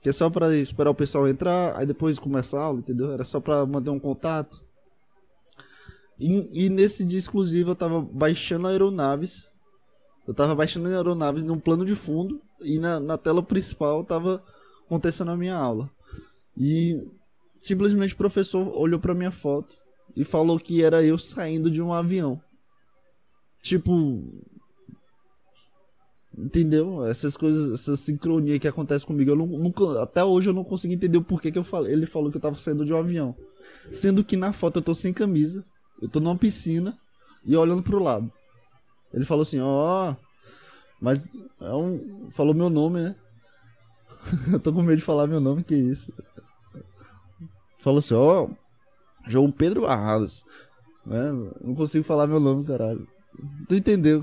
[0.00, 3.10] Que é só pra esperar o pessoal entrar, aí depois começar a aula, entendeu?
[3.10, 4.62] Era só pra manter um contato.
[6.18, 9.46] E, e nesse dia exclusivo eu tava baixando aeronaves.
[10.28, 12.40] Eu tava baixando aeronaves num plano de fundo.
[12.60, 14.44] E na, na tela principal tava
[14.86, 15.90] acontecendo a minha aula.
[16.56, 17.00] E
[17.58, 19.76] simplesmente o professor olhou para minha foto
[20.14, 22.40] e falou que era eu saindo de um avião.
[23.62, 24.22] Tipo,
[26.36, 27.06] entendeu?
[27.06, 31.18] Essas coisas, essa sincronia que acontece comigo, eu nunca, até hoje eu não consigo entender
[31.18, 31.92] o porquê que eu falei.
[31.92, 33.34] Ele falou que eu tava saindo de um avião,
[33.92, 35.64] sendo que na foto eu tô sem camisa,
[36.02, 36.98] eu tô numa piscina
[37.44, 38.30] e olhando pro lado.
[39.12, 40.16] Ele falou assim, ó, oh,
[41.00, 43.16] mas é um, falou meu nome, né?
[44.52, 46.12] eu tô com medo de falar meu nome, que isso.
[47.78, 48.50] Falou assim, ó, oh,
[49.28, 50.42] João Pedro Barradas.
[51.06, 51.30] Né?
[51.60, 53.06] Não consigo falar meu nome, caralho.
[53.68, 54.22] Tu entendeu?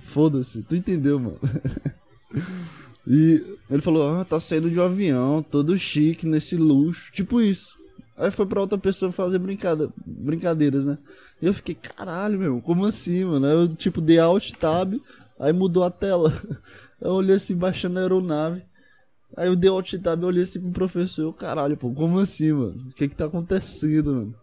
[0.00, 1.38] Foda-se, tu entendeu, mano.
[3.10, 7.78] E ele falou, ah, tá saindo de um avião, todo chique, nesse luxo, tipo isso.
[8.18, 10.98] Aí foi pra outra pessoa fazer brincada, brincadeiras, né?
[11.40, 13.46] E eu fiquei, caralho, meu, como assim, mano?
[13.46, 15.00] Eu, tipo, dei alt tab,
[15.38, 16.30] aí mudou a tela.
[17.00, 18.60] Eu olhei assim, baixando a aeronave.
[19.36, 21.22] Aí eu dei alt tab e olhei assim pro professor.
[21.22, 22.88] Eu, caralho, pô, como assim, mano?
[22.90, 24.34] O que que tá acontecendo, mano?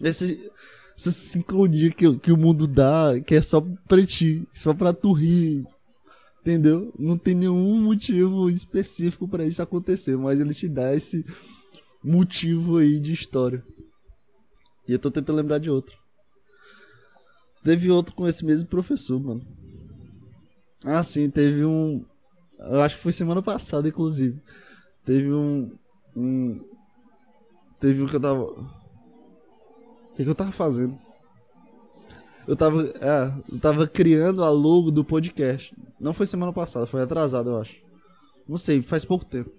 [0.00, 0.48] Esse,
[1.00, 5.12] essa sincronia que, que o mundo dá, que é só pra ti, só pra tu
[5.12, 5.64] rir.
[6.40, 6.92] Entendeu?
[6.98, 11.24] Não tem nenhum motivo específico para isso acontecer, mas ele te dá esse
[12.02, 13.64] motivo aí de história.
[14.88, 15.98] E eu tô tentando lembrar de outro.
[17.62, 19.42] Teve outro com esse mesmo professor, mano.
[20.84, 22.04] Ah, sim, teve um.
[22.58, 24.40] Eu acho que foi semana passada, inclusive.
[25.04, 25.70] Teve um.
[26.16, 26.60] um
[27.78, 28.79] teve um que eu tava.
[30.20, 30.98] Que, que eu tava fazendo?
[32.46, 32.82] Eu tava.
[32.82, 35.74] É, eu tava criando a logo do podcast.
[35.98, 37.82] Não foi semana passada, foi atrasado, eu acho.
[38.46, 39.50] Não sei, faz pouco tempo.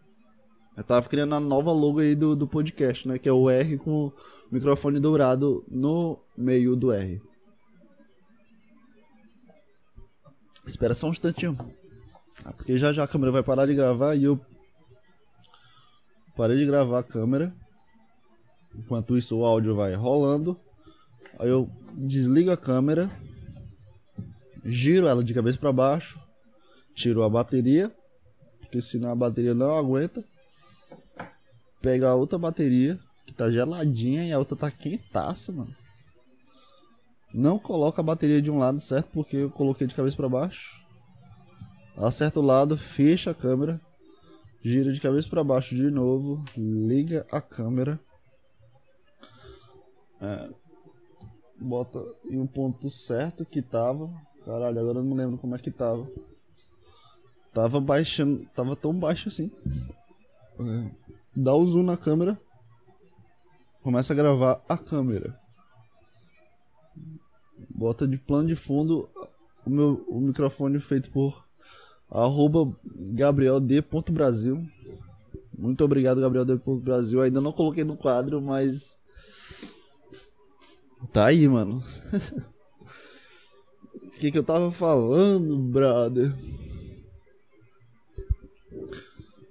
[0.78, 3.18] Eu tava criando a nova logo aí do, do podcast, né?
[3.18, 4.14] Que é o R com o
[4.52, 7.20] microfone dourado no meio do R.
[10.68, 11.58] Espera só um instantinho.
[12.46, 14.40] Ah, porque já já a câmera vai parar de gravar e eu
[16.38, 17.52] parei de gravar a câmera.
[18.76, 20.60] Enquanto isso o áudio vai rolando.
[21.40, 23.12] Aí eu desligo a câmera,
[24.64, 26.20] giro ela de cabeça para baixo,
[26.94, 27.94] tiro a bateria,
[28.60, 30.24] porque senão a bateria não aguenta.
[31.82, 35.76] Pego a outra bateria, que tá geladinha e a outra tá quentaça, mano.
[37.34, 39.10] Não coloca a bateria de um lado, certo?
[39.12, 40.82] Porque eu coloquei de cabeça para baixo.
[41.98, 43.80] Acerta o lado, fecha a câmera.
[44.62, 46.44] Gira de cabeça para baixo de novo.
[46.56, 48.00] Liga a câmera.
[50.22, 50.50] É,
[51.60, 54.12] bota em um ponto certo que tava.
[54.46, 56.08] Caralho, agora eu não lembro como é que tava.
[57.54, 58.46] Tava baixando.
[58.54, 59.52] Tava tão baixo assim.
[60.60, 60.92] É,
[61.36, 62.40] dá o zoom na câmera.
[63.82, 65.40] Começa a gravar a câmera.
[67.70, 69.10] Bota de plano de fundo
[69.66, 71.46] o meu o microfone feito por
[72.10, 72.76] arroba.
[75.58, 76.46] Muito obrigado, Gabriel
[76.82, 77.22] Brasil.
[77.22, 78.98] Ainda não coloquei no quadro, mas.
[81.10, 81.82] Tá aí, mano.
[84.04, 86.32] O que, que eu tava falando, brother?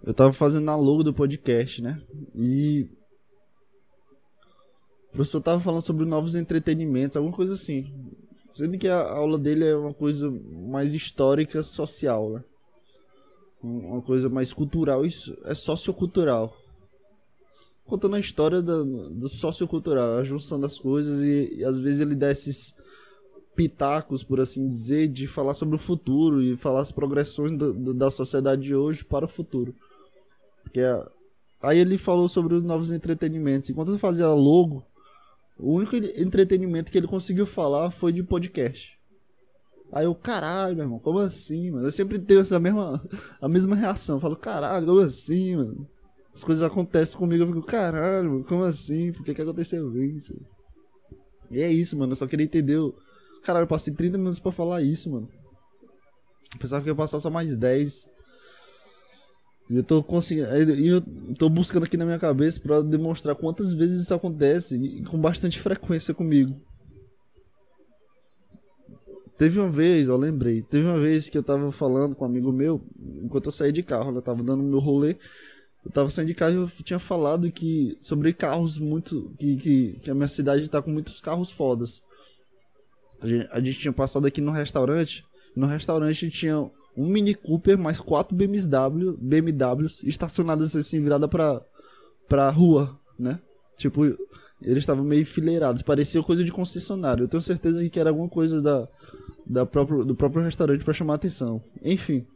[0.04, 2.00] Eu tava fazendo a logo do podcast, né?
[2.36, 2.88] E.
[5.08, 7.92] O professor tava falando sobre novos entretenimentos, alguma coisa assim.
[8.54, 12.44] Sendo que a aula dele é uma coisa mais histórica, social, né?
[13.60, 16.56] Uma coisa mais cultural, isso é sociocultural.
[17.90, 22.14] Contando a história do, do sociocultural, a junção das coisas e, e às vezes ele
[22.14, 22.72] dá esses
[23.56, 27.92] pitacos, por assim dizer, de falar sobre o futuro e falar as progressões do, do,
[27.92, 29.74] da sociedade de hoje para o futuro.
[30.62, 30.80] Porque
[31.60, 33.68] aí ele falou sobre os novos entretenimentos.
[33.68, 34.86] Enquanto eu fazia logo,
[35.58, 38.96] o único entretenimento que ele conseguiu falar foi de podcast.
[39.90, 41.88] Aí eu, caralho, meu irmão, como assim, mano?
[41.88, 43.02] Eu sempre tenho essa mesma,
[43.42, 44.14] a mesma reação.
[44.14, 45.88] Eu falo, caralho, como assim, mano?
[46.34, 49.12] As coisas acontecem comigo, eu fico, caralho, como assim?
[49.12, 50.34] Por que que aconteceu isso?
[51.50, 52.12] E é isso, mano.
[52.12, 52.78] Eu só queria entender.
[53.42, 55.28] Caralho, eu passei 30 minutos pra falar isso, mano.
[56.54, 58.08] Eu pensava que ia passar só mais 10.
[59.70, 60.48] E eu tô conseguindo.
[60.48, 61.02] Eu
[61.36, 65.58] tô buscando aqui na minha cabeça para demonstrar quantas vezes isso acontece e com bastante
[65.58, 66.60] frequência comigo.
[69.38, 72.52] Teve uma vez, eu lembrei, teve uma vez que eu tava falando com um amigo
[72.52, 72.78] meu,
[73.22, 75.16] enquanto eu saí de carro, eu tava dando meu rolê,
[75.84, 79.34] eu tava saindo de carro e eu tinha falado que sobre carros muito.
[79.38, 82.02] que, que, que a minha cidade tá com muitos carros fodas.
[83.20, 85.24] A gente, a gente tinha passado aqui no restaurante,
[85.56, 91.62] no restaurante tinha um Mini Cooper mais quatro BMW, BMWs estacionadas assim, virada pra,
[92.28, 93.38] pra rua, né?
[93.76, 94.04] Tipo,
[94.62, 97.24] eles estavam meio enfileirados, parecia coisa de concessionário.
[97.24, 98.88] Eu tenho certeza que era alguma coisa da,
[99.46, 101.62] da próprio, do próprio restaurante para chamar atenção.
[101.82, 102.26] Enfim.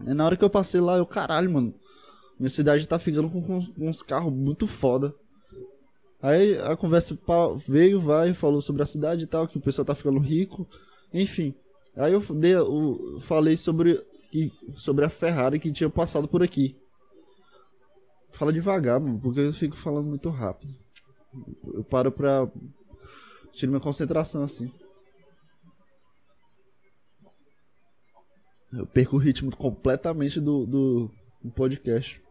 [0.00, 1.74] Na hora que eu passei lá, eu, caralho, mano.
[2.38, 5.14] Minha cidade tá ficando com, com, uns carros muito foda.
[6.20, 7.18] Aí a conversa
[7.66, 10.68] veio, vai, falou sobre a cidade e tal, que o pessoal tá ficando rico.
[11.12, 11.54] Enfim.
[11.96, 14.04] Aí eu, eu falei sobre,
[14.74, 16.76] sobre a Ferrari que tinha passado por aqui.
[18.32, 20.74] Fala devagar, mano, porque eu fico falando muito rápido.
[21.72, 22.46] Eu paro pra.
[23.52, 24.70] Tiro minha concentração assim.
[28.72, 31.10] Eu perco o ritmo completamente do, do,
[31.42, 32.22] do podcast.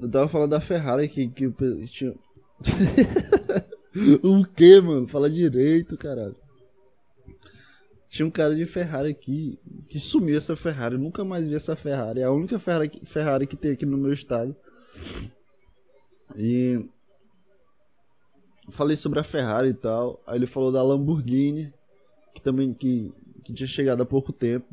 [0.00, 1.50] Eu tava falando da Ferrari que, que
[1.86, 2.14] tinha.
[4.22, 5.06] o que, mano?
[5.06, 6.36] Fala direito, caralho.
[8.08, 9.58] Tinha um cara de Ferrari aqui
[9.88, 10.96] que sumiu essa Ferrari.
[10.96, 12.20] Eu nunca mais vi essa Ferrari.
[12.20, 14.54] É a única Ferrari, Ferrari que tem aqui no meu estado.
[16.36, 16.84] E
[18.70, 20.22] falei sobre a Ferrari e tal.
[20.26, 21.72] Aí ele falou da Lamborghini,
[22.34, 23.12] que também que,
[23.44, 24.66] que tinha chegado há pouco tempo.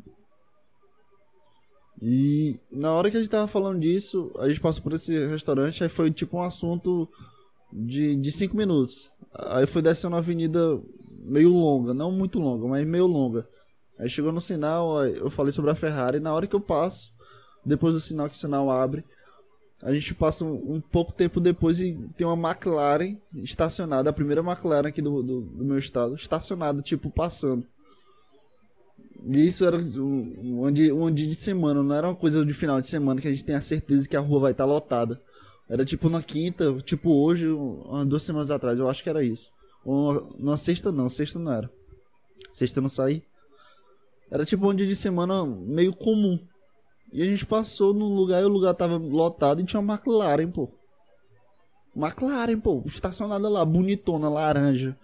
[2.02, 5.82] E na hora que a gente tava falando disso, a gente passou por esse restaurante,
[5.82, 7.08] aí foi tipo um assunto
[7.72, 9.10] de, de cinco minutos.
[9.34, 10.80] Aí foi descendo uma avenida
[11.22, 13.46] meio longa, não muito longa, mas meio longa.
[13.98, 17.12] Aí chegou no sinal, eu falei sobre a Ferrari, e na hora que eu passo,
[17.64, 19.04] depois do sinal que o sinal abre,
[19.82, 24.42] a gente passa um, um pouco tempo depois e tem uma McLaren estacionada, a primeira
[24.42, 27.66] McLaren aqui do, do, do meu estado, estacionada, tipo, passando.
[29.26, 32.80] E isso era um, dia, um dia de semana, não era uma coisa de final
[32.80, 35.20] de semana que a gente tem a certeza que a rua vai estar tá lotada.
[35.68, 37.46] Era tipo na quinta, tipo hoje,
[38.06, 39.50] duas semanas atrás, eu acho que era isso.
[39.84, 41.70] Ou na sexta não, sexta não era.
[42.52, 43.22] Sexta não saí.
[44.30, 46.38] Era tipo um dia de semana meio comum.
[47.12, 50.50] E a gente passou num lugar e o lugar tava lotado e tinha uma McLaren,
[50.50, 50.70] pô.
[51.94, 54.96] McLaren, pô, estacionada lá, bonitona, laranja.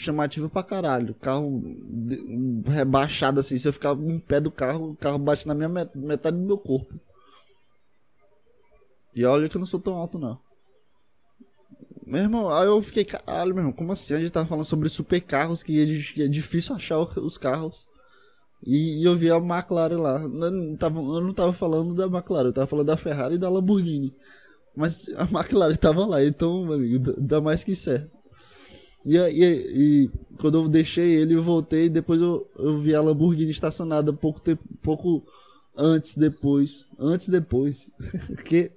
[0.00, 1.12] Chamativa pra caralho.
[1.16, 1.60] Carro
[2.66, 6.36] rebaixado assim, se eu ficar em pé do carro, o carro bate na minha metade
[6.36, 6.94] do meu corpo.
[9.12, 10.38] E olha que eu não sou tão alto, não.
[12.06, 14.14] Meu irmão, aí eu fiquei, caralho, meu irmão, como assim?
[14.14, 17.88] A gente tava falando sobre super carros, que é, é difícil achar os carros.
[18.64, 20.20] E, e eu vi a McLaren lá.
[20.20, 23.38] Eu não, tava, eu não tava falando da McLaren, eu tava falando da Ferrari e
[23.38, 24.14] da Lamborghini.
[24.76, 28.16] Mas a McLaren tava lá, então, meu amigo, dá mais que certo.
[29.08, 33.50] E, e, e quando eu deixei ele, eu voltei, depois eu, eu vi a Lamborghini
[33.50, 35.24] estacionada pouco tempo, pouco
[35.74, 37.90] antes depois, antes depois,
[38.44, 38.70] que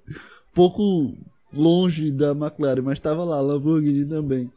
[0.54, 1.14] pouco
[1.52, 4.50] longe da McLaren, mas tava lá, Lamborghini também.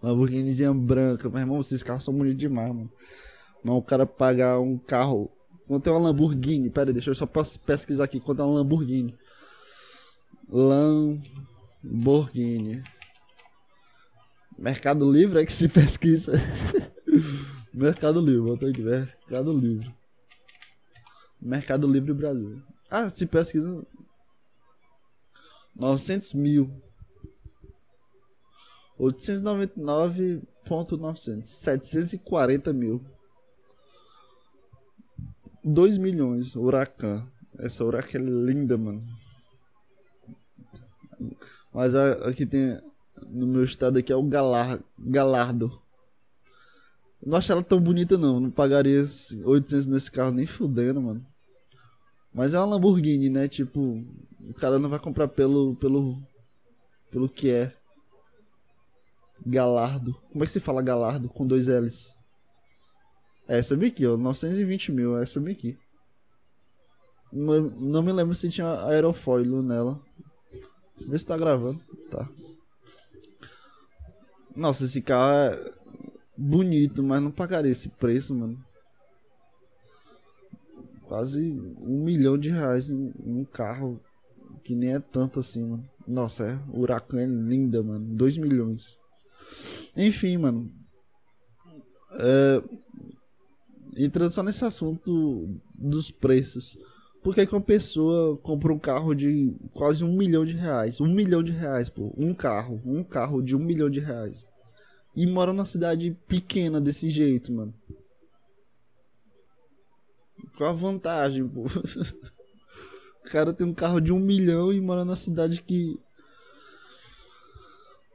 [0.00, 1.28] Lamborghinizinha branca.
[1.28, 2.88] Mas, irmão, esses carros são bonitos demais, mano.
[3.64, 5.28] Mas o cara pagar um carro.
[5.66, 6.70] Quanto é uma Lamborghini?
[6.70, 9.12] Pera aí, deixa eu só pesquisar aqui quanto é uma Lamborghini.
[10.48, 12.80] Lamborghini.
[14.58, 16.32] Mercado Livre é que se pesquisa.
[17.72, 19.96] Mercado Livre, bota aqui, Mercado Livre.
[21.40, 22.60] Mercado Livre Brasil.
[22.90, 23.86] Ah, se pesquisa.
[25.76, 26.68] 900 mil.
[28.98, 31.44] 899.900.
[31.44, 33.00] 740 mil.
[35.64, 36.56] 2 milhões.
[36.56, 37.24] Huracan.
[37.60, 39.02] Essa Huracan é linda, mano.
[41.72, 42.76] Mas aqui tem.
[43.30, 45.80] No meu estado aqui é o Galar, Galardo.
[47.24, 48.40] Não acho ela tão bonita, não.
[48.40, 49.04] Não pagaria
[49.44, 51.26] 800 nesse carro nem fudendo, mano.
[52.32, 53.48] Mas é uma Lamborghini, né?
[53.48, 54.04] Tipo,
[54.48, 55.74] o cara não vai comprar pelo.
[55.76, 56.22] pelo.
[57.10, 57.74] pelo que é.
[59.44, 60.14] Galardo.
[60.32, 61.28] Como é que se fala Galardo?
[61.28, 62.16] Com dois L's.
[63.48, 64.16] É essa aqui, ó.
[64.16, 65.18] 920 mil.
[65.18, 65.76] É essa aqui.
[67.32, 70.00] Não, não me lembro se tinha aerofoil nela.
[71.06, 71.80] Vê se tá gravando.
[72.10, 72.28] Tá.
[74.58, 75.72] Nossa, esse carro é
[76.36, 78.58] bonito, mas não pagaria esse preço, mano.
[81.02, 84.00] Quase um milhão de reais em um carro
[84.64, 85.88] que nem é tanto assim, mano.
[86.08, 86.60] Nossa, é.
[86.72, 88.04] O Huracan é linda, mano.
[88.16, 88.98] Dois milhões.
[89.96, 90.68] Enfim, mano.
[92.18, 92.62] É,
[93.96, 96.76] entrando só nesse assunto dos preços.
[97.22, 101.00] Por que, que uma pessoa compra um carro de quase um milhão de reais?
[101.00, 102.12] Um milhão de reais, pô.
[102.16, 102.80] Um carro.
[102.84, 104.46] Um carro de um milhão de reais.
[105.16, 107.74] E mora numa cidade pequena desse jeito, mano.
[110.56, 111.64] Qual a vantagem, pô?
[113.26, 115.98] o cara tem um carro de um milhão e mora na cidade que.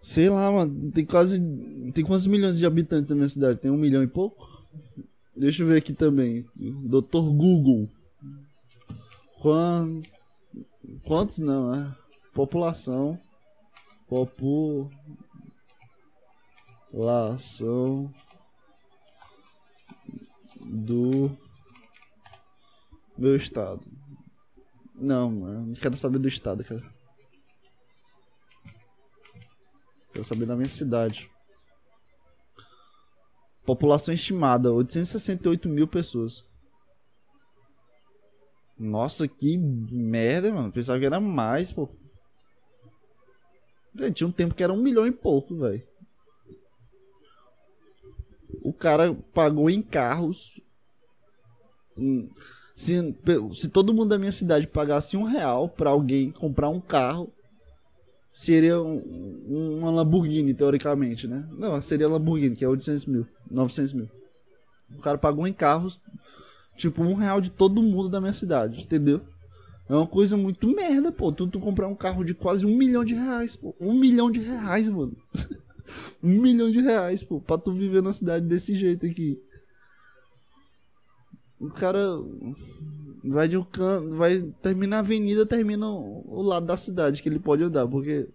[0.01, 0.91] Sei lá, mano.
[0.91, 1.41] Tem quase.
[1.93, 3.59] Tem quantos milhões de habitantes na minha cidade?
[3.59, 4.65] Tem um milhão e pouco?
[5.35, 6.45] Deixa eu ver aqui também.
[6.55, 7.89] Doutor Google.
[9.43, 10.07] Quant...
[11.05, 11.93] Quantos não, é?
[12.33, 13.19] População.
[14.07, 14.79] População
[20.61, 21.37] do
[23.17, 23.85] meu estado.
[24.95, 26.81] Não, mano, não quero saber do estado, cara.
[30.13, 31.29] Quero saber da minha cidade.
[33.65, 36.45] População estimada, 868 mil pessoas.
[38.77, 40.71] Nossa, que merda, mano.
[40.71, 41.89] Pensava que era mais, pô.
[44.13, 45.83] Tinha um tempo que era um milhão e pouco, velho.
[48.63, 50.59] O cara pagou em carros.
[52.75, 53.15] Se,
[53.53, 57.31] se todo mundo da minha cidade pagasse um real pra alguém comprar um carro,
[58.33, 61.47] seria um, uma Lamborghini, teoricamente, né?
[61.51, 64.09] Não, seria Lamborghini, que é 800 mil, 900 mil.
[64.95, 66.01] O cara pagou em carros
[66.75, 69.21] Tipo, um real de todo mundo da minha cidade, entendeu?
[69.87, 71.31] É uma coisa muito merda, pô.
[71.31, 73.75] Tu, tu comprar um carro de quase um milhão de reais, pô.
[73.79, 75.15] Um milhão de reais, mano.
[76.23, 77.39] um milhão de reais, pô.
[77.39, 79.39] Pra tu viver na cidade desse jeito aqui.
[81.59, 82.01] O cara
[83.23, 87.39] vai de um canto, vai terminar a avenida, termina o lado da cidade que ele
[87.39, 88.27] pode andar, porque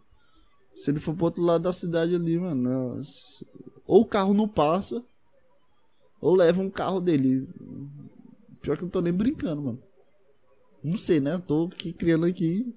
[0.75, 3.03] se ele for pro outro lado da cidade ali, mano,
[3.87, 5.05] ou o carro não passa,
[6.21, 7.47] ou leva um carro dele.
[8.69, 9.83] Pior que eu não tô nem brincando, mano.
[10.85, 11.39] Não sei, né?
[11.39, 12.71] Tô aqui criando aqui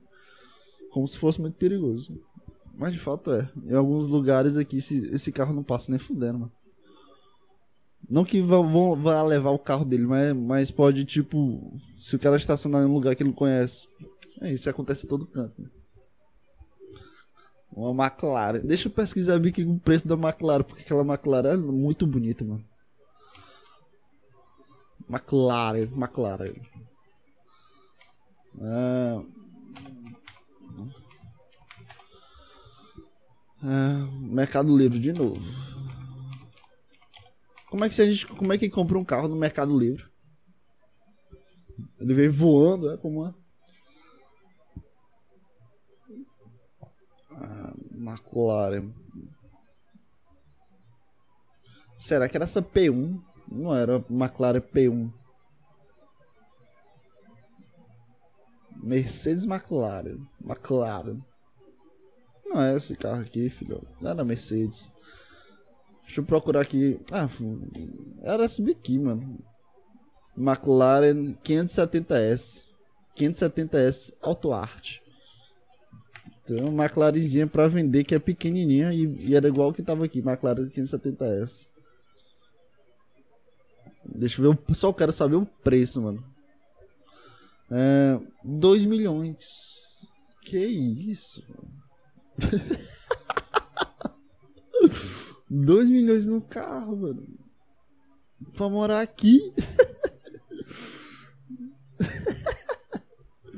[0.89, 2.17] como se fosse muito perigoso.
[2.73, 3.51] Mas de fato é.
[3.65, 6.51] Em alguns lugares aqui esse, carro não passa nem fudendo, mano.
[8.09, 8.93] Não que vão,
[9.25, 13.13] levar o carro dele, mas, mas pode, tipo, se o cara estacionar em um lugar
[13.13, 13.85] que ele não conhece.
[14.39, 15.69] É, isso acontece em todo canto, né?
[17.69, 18.61] Uma McLaren.
[18.61, 22.70] Deixa eu pesquisar aqui o preço da McLaren, porque aquela McLaren é muito bonita, mano.
[25.11, 26.55] McLaren, McLaren.
[28.61, 29.21] É...
[33.63, 34.21] É...
[34.21, 35.41] Mercado Livre de novo.
[37.69, 40.09] Como é que a gente, como é que compra um carro no Mercado Livre?
[41.99, 43.33] Ele vem voando, é como é?
[47.31, 48.91] Ah, McLaren.
[51.97, 53.30] Será que era essa P1?
[53.51, 55.11] Não era McLaren P1.
[58.81, 60.25] Mercedes McLaren.
[60.43, 61.21] McLaren.
[62.45, 63.85] Não é esse carro aqui, filho.
[64.01, 64.89] Era Mercedes.
[66.03, 66.99] Deixa eu procurar aqui.
[67.11, 67.27] Ah,
[68.23, 69.37] era esse aqui, mano.
[70.37, 72.67] McLaren 570S.
[73.17, 74.99] 570S Auto Art.
[76.45, 80.19] Tem uma McLarenzinha pra vender que é pequenininha e, e era igual que tava aqui,
[80.19, 81.70] McLaren 570S.
[84.05, 86.23] Deixa eu ver, o- só quero saber o preço, mano.
[87.69, 89.37] É, 2 milhões.
[90.41, 91.71] Que isso, mano.
[95.49, 97.27] 2 milhões no carro, mano.
[98.55, 99.53] Pra morar aqui.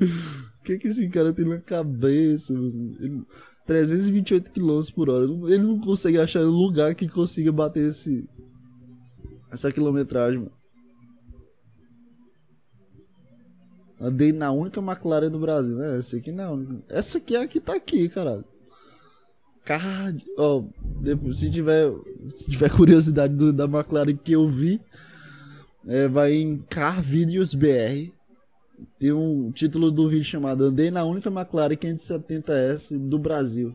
[0.64, 2.52] que, que esse cara tem na cabeça?
[2.52, 2.96] mano?
[3.00, 3.24] Ele-
[3.66, 5.24] 328 km por hora.
[5.24, 8.28] Ele não consegue achar um lugar que consiga bater esse,
[9.54, 10.52] essa quilometragem, mano.
[14.00, 15.98] Andei na única McLaren do Brasil, né?
[15.98, 16.82] Essa aqui não.
[16.88, 18.44] Essa aqui é a que tá aqui, caralho.
[19.64, 20.22] Card...
[20.36, 20.64] Ó,
[21.32, 21.90] se tiver,
[22.28, 24.80] se tiver curiosidade do- da McLaren que eu vi,
[25.86, 28.12] é, vai em Car Videos BR.
[28.98, 33.74] Tem um título do vídeo chamado Andei na única McLaren 570S do Brasil.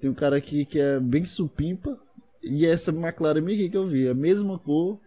[0.00, 1.98] Tem um cara aqui que é bem supimpa.
[2.44, 4.06] E essa McLaren aqui que eu vi.
[4.06, 5.00] É a mesma cor.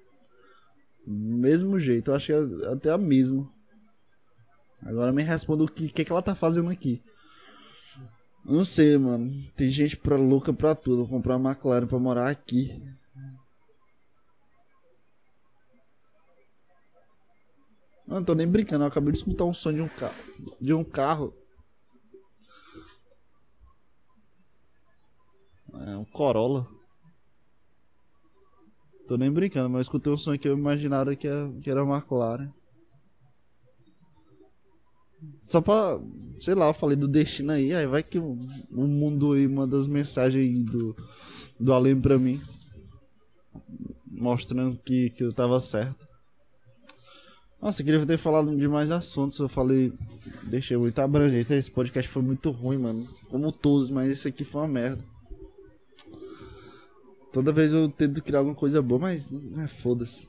[1.06, 2.12] Mesmo jeito.
[2.12, 3.50] Eu acho que é até a mesma.
[4.82, 7.02] Agora me responda o que, que, que ela tá fazendo aqui.
[8.44, 9.30] Não sei, mano.
[9.56, 10.98] Tem gente pra louca pra tudo.
[10.98, 12.82] Vou comprar uma McLaren pra morar aqui.
[18.08, 20.16] Não, tô nem brincando, eu acabei de escutar um som de um carro.
[20.62, 21.36] De um carro.
[25.74, 26.77] É um Corolla.
[29.08, 31.82] Tô nem brincando, mas eu escutei um som que eu imaginava que era, que era.
[35.42, 36.00] Só pra,
[36.40, 38.38] sei lá, eu falei do destino aí, aí vai que o,
[38.70, 40.96] o mundo aí manda as mensagens do,
[41.58, 42.42] do além pra mim.
[44.06, 46.06] Mostrando que, que eu tava certo.
[47.62, 49.40] Nossa, eu queria ter falado de mais assuntos.
[49.40, 49.94] Eu falei,
[50.44, 51.54] deixei muito abrangente.
[51.54, 53.08] Esse podcast foi muito ruim, mano.
[53.30, 55.04] Como todos, mas esse aqui foi uma merda.
[57.38, 60.28] Toda vez eu tento criar alguma coisa boa, mas é foda-se.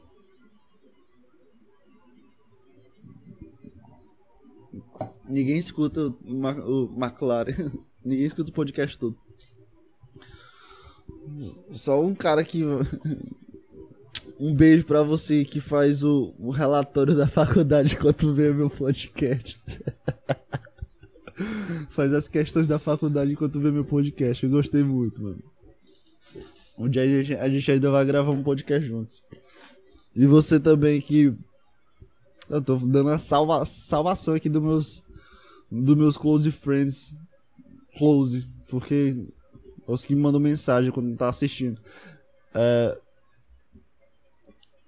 [5.26, 7.72] Ninguém escuta o, Ma- o McLaren.
[8.04, 9.16] Ninguém escuta o podcast todo.
[11.70, 12.60] Só um cara que.
[14.38, 19.58] Um beijo pra você que faz o, o relatório da faculdade enquanto vê meu podcast.
[21.88, 24.44] faz as questões da faculdade enquanto vê meu podcast.
[24.44, 25.42] Eu gostei muito, mano.
[26.86, 29.22] Dia a gente, a gente ainda vai gravar um podcast juntos.
[30.14, 31.34] E você também que.
[32.50, 35.02] Eu tô dando a salva, salvação aqui dos meus.
[35.70, 37.14] Dos meus close friends.
[37.96, 38.46] Close.
[38.70, 39.16] Porque.
[39.86, 41.80] Os que me mandam mensagem quando tá assistindo.
[42.54, 42.98] É,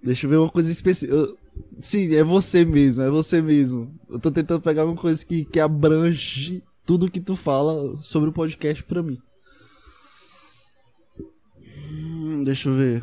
[0.02, 1.34] Deixa eu ver uma coisa específica.
[1.78, 3.94] Sim, é você mesmo, é você mesmo.
[4.08, 8.32] Eu tô tentando pegar uma coisa que, que abrange tudo que tu fala sobre o
[8.32, 9.18] podcast pra mim.
[12.40, 13.02] Hum, deixa eu ver.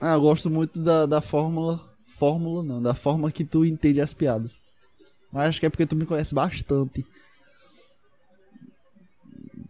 [0.00, 1.80] Ah, eu gosto muito da, da fórmula.
[2.04, 4.58] Fórmula não, da forma que tu entende as piadas.
[5.34, 7.04] Acho que é porque tu me conhece bastante.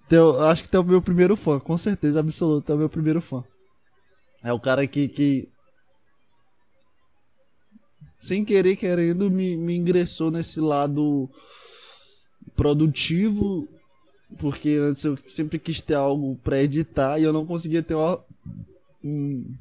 [0.09, 2.89] Teu, acho que tu é o meu primeiro fã, com certeza absoluta, é o meu
[2.89, 3.43] primeiro fã.
[4.45, 5.49] É o cara que, que
[8.19, 11.29] sem querer querendo me, me ingressou nesse lado
[12.55, 13.69] produtivo
[14.39, 18.23] porque antes eu sempre quis ter algo pra editar e eu não conseguia ter uma,
[19.05, 19.55] um,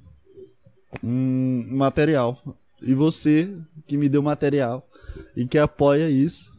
[1.03, 2.41] um material
[2.81, 3.55] e você
[3.87, 4.87] que me deu material
[5.35, 6.51] e que apoia isso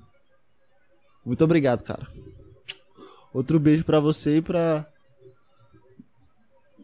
[1.25, 2.07] muito obrigado cara
[3.35, 4.87] outro beijo pra você e pra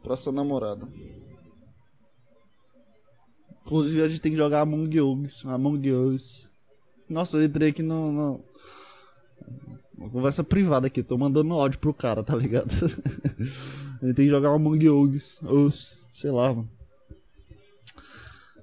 [0.03, 0.87] pra sua namorada
[3.65, 5.47] Inclusive a gente tem que jogar Among Us.
[5.47, 6.51] Among Us.
[7.09, 8.11] Nossa, eu entrei aqui no.
[8.13, 8.45] no-
[10.03, 12.73] Uma conversa privada aqui, tô mandando áudio pro cara, tá ligado?
[14.03, 15.41] gente tem que jogar Among Us.
[15.43, 16.69] Us, sei lá, mano.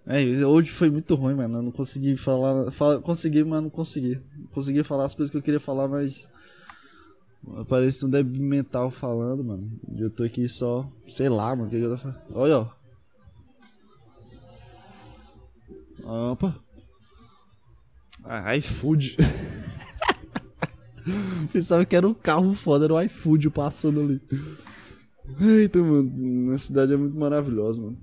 [0.05, 1.59] É, hoje foi muito ruim, mano.
[1.59, 2.69] Eu não consegui falar.
[2.73, 4.21] Fala, consegui, mas não consegui.
[4.51, 6.27] Consegui falar as coisas que eu queria falar, mas.
[7.69, 9.71] Parece um débil mental falando, mano.
[9.97, 10.91] Eu tô aqui só.
[11.07, 11.67] Sei lá, mano.
[11.67, 12.21] O que eu tô fazendo?
[12.33, 12.57] Olha,
[16.03, 16.31] ó.
[16.33, 16.53] Opa.
[18.25, 19.15] Ah, iFood.
[21.51, 24.21] Pensava que era um carro foda, era o iFood passando ali.
[25.39, 26.53] Eita, mano.
[26.53, 27.97] A cidade é muito maravilhosa, mano.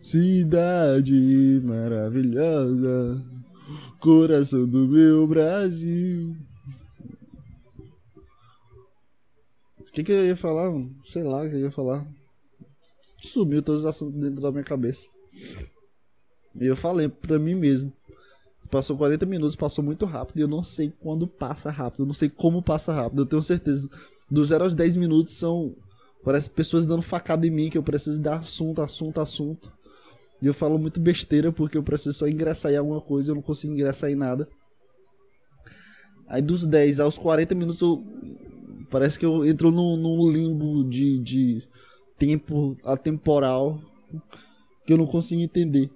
[0.00, 3.24] Cidade maravilhosa.
[4.00, 6.36] Coração do meu Brasil.
[9.78, 10.94] O que, que eu ia falar, mano?
[11.04, 12.06] Sei lá o que eu ia falar.
[13.22, 15.08] Sumiu todos os assuntos dentro da minha cabeça.
[16.60, 17.92] E eu falei pra mim mesmo.
[18.72, 22.14] Passou 40 minutos, passou muito rápido e eu não sei quando passa rápido, eu não
[22.14, 23.20] sei como passa rápido.
[23.20, 23.86] Eu tenho certeza.
[24.30, 25.76] Do 0 aos 10 minutos são.
[26.24, 29.70] Parece pessoas dando facada em mim que eu preciso dar assunto, assunto, assunto.
[30.40, 33.42] E eu falo muito besteira porque eu preciso só ingressar em alguma coisa eu não
[33.42, 34.48] consigo ingressar em nada.
[36.26, 38.02] Aí dos 10 aos 40 minutos eu,
[38.90, 41.68] parece que eu entro num, num limbo de, de
[42.16, 43.78] tempo atemporal
[44.86, 45.90] que eu não consigo entender.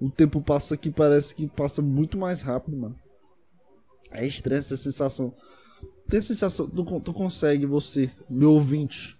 [0.00, 2.98] O tempo passa aqui, parece que passa muito mais rápido, mano.
[4.10, 5.32] É estranha essa sensação.
[6.08, 9.18] Tem a sensação, tu, tu consegue, você, meu ouvinte,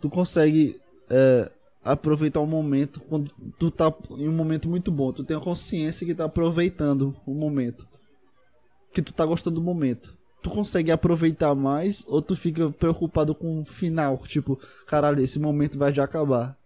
[0.00, 1.50] tu consegue é,
[1.84, 5.12] aproveitar o momento quando tu tá em um momento muito bom.
[5.12, 7.86] Tu tem a consciência que tá aproveitando o momento.
[8.92, 10.16] Que tu tá gostando do momento.
[10.42, 14.18] Tu consegue aproveitar mais ou tu fica preocupado com o final?
[14.26, 16.56] Tipo, caralho, esse momento vai já acabar.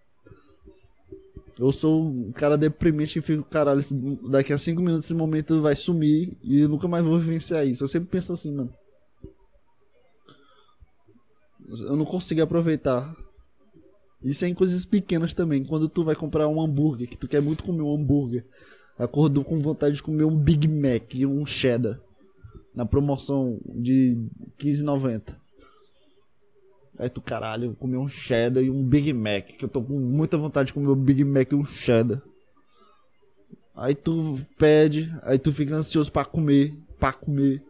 [1.60, 3.82] Eu sou um cara deprimente que fico, caralho,
[4.30, 7.84] daqui a 5 minutos esse momento vai sumir e eu nunca mais vou vivenciar isso.
[7.84, 8.72] Eu sempre penso assim, mano.
[11.82, 13.14] Eu não consigo aproveitar.
[14.24, 15.62] Isso é em coisas pequenas também.
[15.62, 18.46] Quando tu vai comprar um hambúrguer, que tu quer muito comer um hambúrguer,
[18.98, 22.00] acordou com vontade de comer um Big Mac e um cheddar
[22.74, 24.16] na promoção de
[24.58, 25.36] 15,90.
[27.00, 30.36] Aí tu, caralho, comer um cheddar e um Big Mac, que eu tô com muita
[30.36, 32.20] vontade de comer um Big Mac e um cheddar.
[33.74, 37.62] Aí tu pede, aí tu fica ansioso para comer, para comer.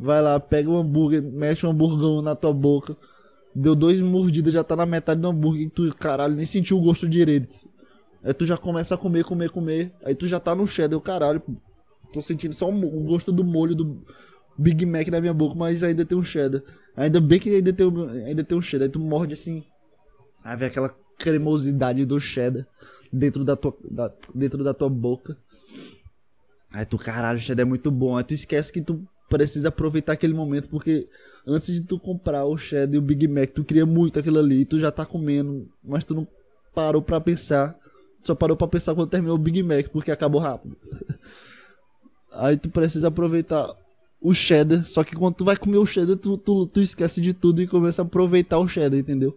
[0.00, 2.96] Vai lá, pega o hambúrguer, mexe o hambúrguer na tua boca.
[3.54, 6.82] Deu dois mordidas, já tá na metade do hambúrguer e tu, caralho, nem sentiu o
[6.82, 7.68] gosto direito.
[8.24, 9.92] Aí tu já começa a comer, comer, comer.
[10.02, 11.42] Aí tu já tá no cheddar, eu, caralho,
[12.10, 14.02] tô sentindo só o gosto do molho do
[14.56, 16.62] Big Mac na minha boca, mas ainda tem um cheddar.
[16.96, 17.86] Ainda bem que ainda tem,
[18.26, 18.86] ainda tem um cheddar.
[18.86, 19.64] Aí tu morde assim.
[20.44, 22.66] Aí vem aquela cremosidade do cheddar
[23.12, 25.36] dentro da tua, da, dentro da tua boca.
[26.72, 28.16] Aí tu, caralho, o cheddar é muito bom.
[28.16, 31.08] Aí tu esquece que tu precisa aproveitar aquele momento, porque
[31.46, 34.64] antes de tu comprar o cheddar e o Big Mac, tu queria muito aquilo ali,
[34.64, 36.28] tu já tá comendo, mas tu não
[36.74, 37.78] parou pra pensar.
[38.22, 40.76] Só parou pra pensar quando terminou o Big Mac, porque acabou rápido.
[42.32, 43.74] Aí tu precisa aproveitar
[44.22, 44.84] o cheddar.
[44.84, 47.66] Só que quando tu vai comer o cheddar, tu, tu, tu esquece de tudo e
[47.66, 49.34] começa a aproveitar o cheddar, entendeu?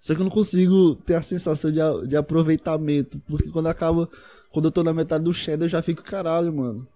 [0.00, 3.20] Só que eu não consigo ter a sensação de, de aproveitamento.
[3.28, 4.08] Porque quando acaba.
[4.50, 6.86] Quando eu tô na metade do cheddar, eu já fico, caralho, mano.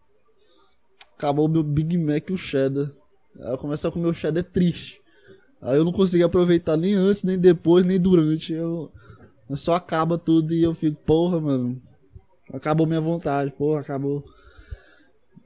[1.16, 2.92] Acabou o meu Big Mac e o cheddar.
[3.40, 5.00] Aí eu começo a comer o cheddar triste.
[5.62, 8.52] Aí eu não consigo aproveitar nem antes, nem depois, nem durante.
[8.52, 8.92] Eu,
[9.48, 11.80] eu só acaba tudo e eu fico, porra, mano.
[12.52, 14.22] Acabou minha vontade, porra, acabou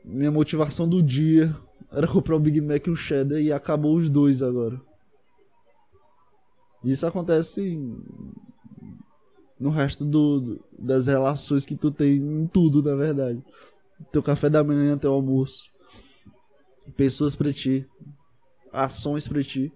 [0.05, 1.55] minha motivação do dia
[1.93, 4.81] era comprar um Big Mac e um cheddar e acabou os dois agora.
[6.85, 7.79] Isso acontece
[9.59, 13.43] no resto do, das relações que tu tem em tudo, na verdade.
[14.11, 15.71] Teu café da manhã, teu almoço.
[16.97, 17.87] Pessoas pra ti.
[18.73, 19.71] Ações pra ti.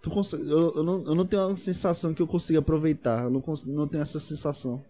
[0.00, 3.24] Tu consegue, eu, eu, não, eu não tenho a sensação que eu consiga aproveitar.
[3.24, 4.82] Eu não, não tenho essa sensação.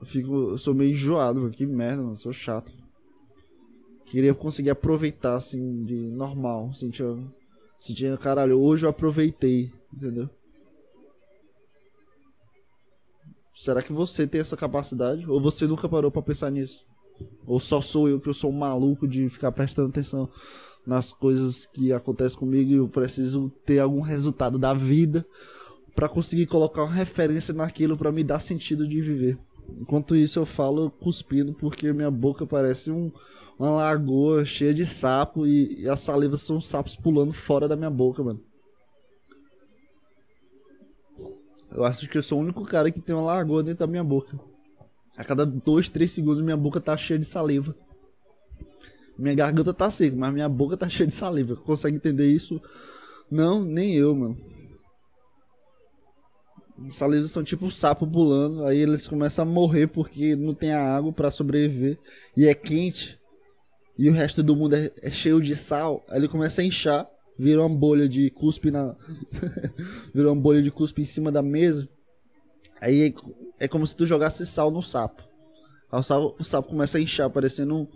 [0.00, 0.50] Eu fico.
[0.50, 1.52] Eu sou meio enjoado, mano.
[1.52, 2.12] Que merda, mano.
[2.12, 2.72] Eu sou chato.
[4.06, 6.72] Queria conseguir aproveitar, assim, de normal.
[6.72, 7.04] Sentir.
[7.78, 9.72] Sentir, caralho, hoje eu aproveitei.
[9.92, 10.28] Entendeu?
[13.54, 15.28] Será que você tem essa capacidade?
[15.28, 16.84] Ou você nunca parou para pensar nisso?
[17.46, 20.26] Ou só sou eu que eu sou um maluco de ficar prestando atenção
[20.86, 25.26] nas coisas que acontecem comigo e eu preciso ter algum resultado da vida
[25.94, 29.38] para conseguir colocar uma referência naquilo para me dar sentido de viver.
[29.78, 33.10] Enquanto isso eu falo cuspindo porque minha boca parece um,
[33.58, 37.90] uma lagoa cheia de sapo e, e as salivas são sapos pulando fora da minha
[37.90, 38.40] boca, mano.
[41.70, 44.02] Eu acho que eu sou o único cara que tem uma lagoa dentro da minha
[44.02, 44.38] boca.
[45.16, 47.74] A cada dois, três segundos minha boca tá cheia de saliva.
[49.18, 51.54] Minha garganta tá seca, mas minha boca tá cheia de saliva.
[51.56, 52.60] Consegue entender isso?
[53.30, 54.36] Não, nem eu, mano
[56.88, 60.82] salivas são tipo um sapo pulando, aí eles começam a morrer porque não tem a
[60.82, 61.98] água para sobreviver
[62.36, 63.20] e é quente
[64.00, 67.06] e o resto do mundo é, é, cheio de sal, aí ele começa a inchar,
[67.38, 68.96] vira uma bolha de cuspe na
[70.14, 71.86] vira uma bolha de cuspe em cima da mesa.
[72.80, 75.22] Aí é, é como se tu jogasse sal no sapo.
[75.92, 77.86] Aí o sapo, o sapo começa a inchar, parecendo um,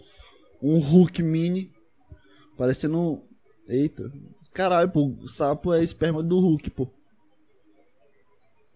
[0.61, 1.73] um Hulk mini,
[2.55, 3.23] parecendo um...
[3.67, 4.13] eita,
[4.53, 6.87] caralho, pô, o sapo é esperma do Hulk, pô.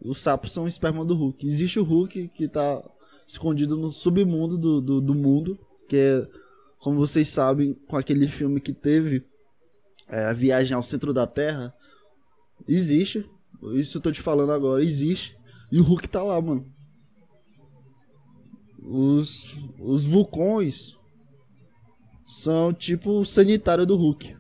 [0.05, 1.46] Os sapos são o esperma do Hulk.
[1.46, 2.82] Existe o Hulk que tá
[3.26, 6.28] escondido no submundo do, do, do mundo, que é,
[6.78, 9.26] como vocês sabem, com aquele filme que teve
[10.09, 11.74] é, a viagem ao centro da Terra.
[12.66, 13.28] Existe,
[13.74, 15.36] isso eu tô te falando agora, existe.
[15.70, 16.66] E o Hulk tá lá, mano.
[18.82, 20.96] Os, os vulcões
[22.26, 24.36] são tipo o sanitário do Hulk.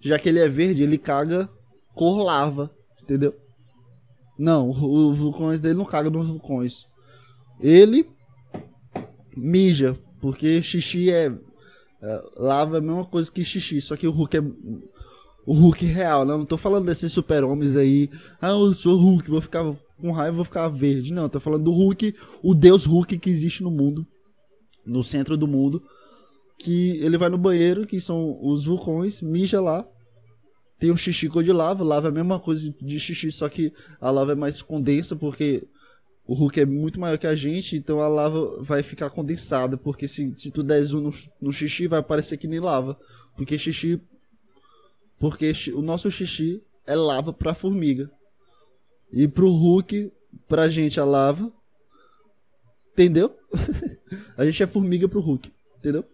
[0.00, 1.48] Já que ele é verde, ele caga
[1.94, 2.70] cor lava,
[3.02, 3.34] entendeu?
[4.38, 6.86] Não, os vulcões dele não cagam nos vulcões.
[7.60, 8.08] Ele
[9.36, 11.32] mija, porque xixi é,
[12.00, 14.42] é, Lava é a mesma coisa que xixi, só que o Hulk é.
[15.44, 16.36] O Hulk real, né?
[16.36, 18.10] Não tô falando desses super-homens aí.
[18.40, 19.64] Ah, eu sou Hulk, vou ficar
[19.98, 21.12] com raiva, vou ficar verde.
[21.12, 24.06] Não, tô falando do Hulk, o deus Hulk que existe no mundo.
[24.84, 25.82] No centro do mundo.
[26.58, 29.86] Que ele vai no banheiro, que são os vulcões, mija lá.
[30.78, 31.82] Tem um xixi cor de lava.
[31.82, 35.66] Lava é a mesma coisa de xixi, só que a lava é mais condensa, porque
[36.26, 40.06] o Hulk é muito maior que a gente, então a lava vai ficar condensada, porque
[40.06, 42.98] se, se tu der zoom no, no xixi, vai parecer que nem lava.
[43.36, 44.00] Porque xixi.
[45.18, 48.10] Porque o nosso xixi é lava pra formiga.
[49.12, 50.12] E pro Hulk,
[50.46, 51.52] pra gente, a lava.
[52.92, 53.36] Entendeu?
[54.36, 55.50] a gente é formiga pro Hulk.
[55.78, 56.04] Entendeu?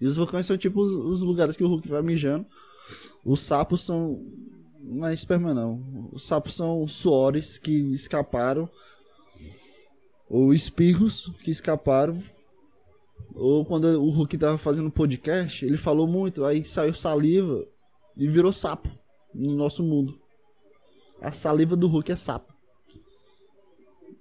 [0.00, 2.46] E os vulcões são tipo os, os lugares que o Hulk vai mijando.
[3.24, 4.20] Os sapos são
[4.84, 6.10] não é esperma não.
[6.12, 8.68] Os sapos são suores que escaparam.
[10.28, 12.22] Ou espirros que escaparam.
[13.34, 17.66] Ou quando o Hulk tava fazendo podcast, ele falou muito, aí saiu saliva
[18.16, 18.88] e virou sapo
[19.34, 20.20] no nosso mundo.
[21.20, 22.52] A saliva do Hulk é sapo.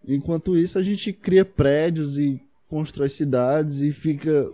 [0.07, 4.49] Enquanto isso, a gente cria prédios e constrói cidades e fica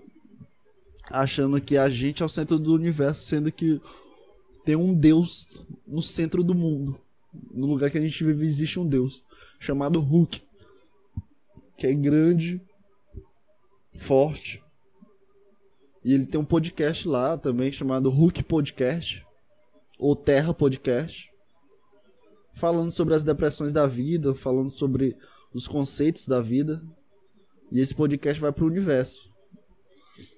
[1.09, 3.81] achando que a gente é o centro do universo, sendo que
[4.65, 5.47] tem um Deus
[5.87, 6.99] no centro do mundo.
[7.51, 9.23] No lugar que a gente vive existe um Deus
[9.59, 10.41] chamado Hulk,
[11.77, 12.61] que é grande,
[13.93, 14.63] forte.
[16.03, 19.25] E ele tem um podcast lá também chamado Hulk Podcast
[19.97, 21.31] ou Terra Podcast,
[22.53, 25.15] falando sobre as depressões da vida, falando sobre
[25.53, 26.81] os conceitos da vida.
[27.71, 29.28] E esse podcast vai para o universo.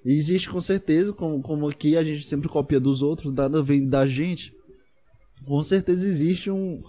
[0.05, 3.88] E existe com certeza, como, como aqui a gente sempre copia dos outros, nada vem
[3.88, 4.53] da gente.
[5.45, 6.84] Com certeza existe um,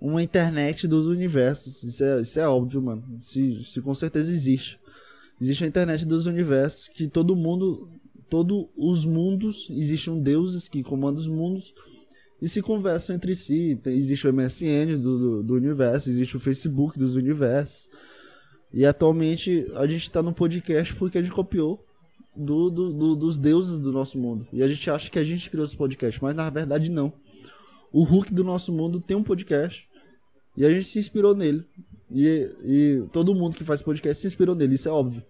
[0.00, 1.82] uma internet dos universos.
[1.82, 3.02] Isso é, isso é óbvio, mano.
[3.20, 4.78] Se, se com certeza existe.
[5.40, 7.88] Existe a internet dos universos que todo mundo,
[8.28, 11.74] todos os mundos, existem deuses que comandam os mundos
[12.40, 13.78] e se conversam entre si.
[13.86, 17.88] Existe o MSN do, do, do universo, existe o Facebook dos universos.
[18.72, 21.83] E atualmente a gente está no podcast porque a gente copiou
[22.36, 24.46] do, do, do, dos deuses do nosso mundo.
[24.52, 27.12] E a gente acha que a gente criou esse podcast, mas na verdade não.
[27.92, 29.88] O Hulk do nosso mundo tem um podcast
[30.56, 31.64] e a gente se inspirou nele.
[32.10, 32.26] E,
[32.62, 35.24] e todo mundo que faz podcast se inspirou nele, isso é óbvio.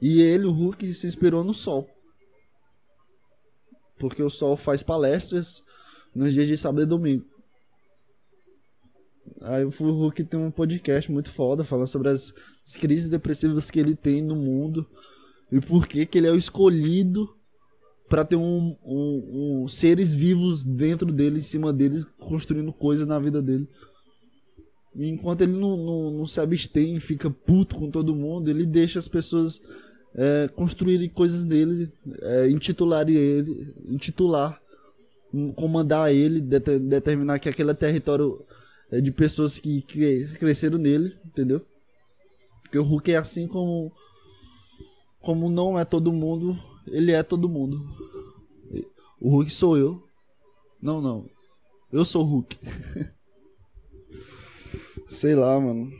[0.00, 1.88] E ele, o Hulk, se inspirou no Sol.
[3.98, 5.62] Porque o Sol faz palestras
[6.14, 7.24] nos dias de sábado e domingo.
[9.42, 12.32] Aí o Hulk tem um podcast muito foda falando sobre as,
[12.66, 14.86] as crises depressivas que ele tem no mundo
[15.50, 17.28] e por que que ele é o escolhido
[18.08, 23.20] para ter um, um, um, seres vivos dentro dele, em cima deles, construindo coisas na
[23.20, 23.68] vida dele.
[24.96, 28.98] E enquanto ele não, não, não se abstém, fica puto com todo mundo, ele deixa
[28.98, 29.62] as pessoas
[30.14, 34.60] é, construírem coisas dele, é, intitularem ele, intitular,
[35.54, 38.44] comandar ele, det determinar que aquele é território
[38.90, 39.82] é de pessoas que
[40.38, 41.64] cresceram nele, entendeu?
[42.62, 43.92] Porque o Hulk é assim como
[45.20, 47.80] como não é todo mundo, ele é todo mundo.
[49.20, 50.02] O Hulk sou eu.
[50.80, 51.28] Não, não.
[51.92, 52.58] Eu sou o Hulk.
[55.06, 55.92] Sei lá, mano.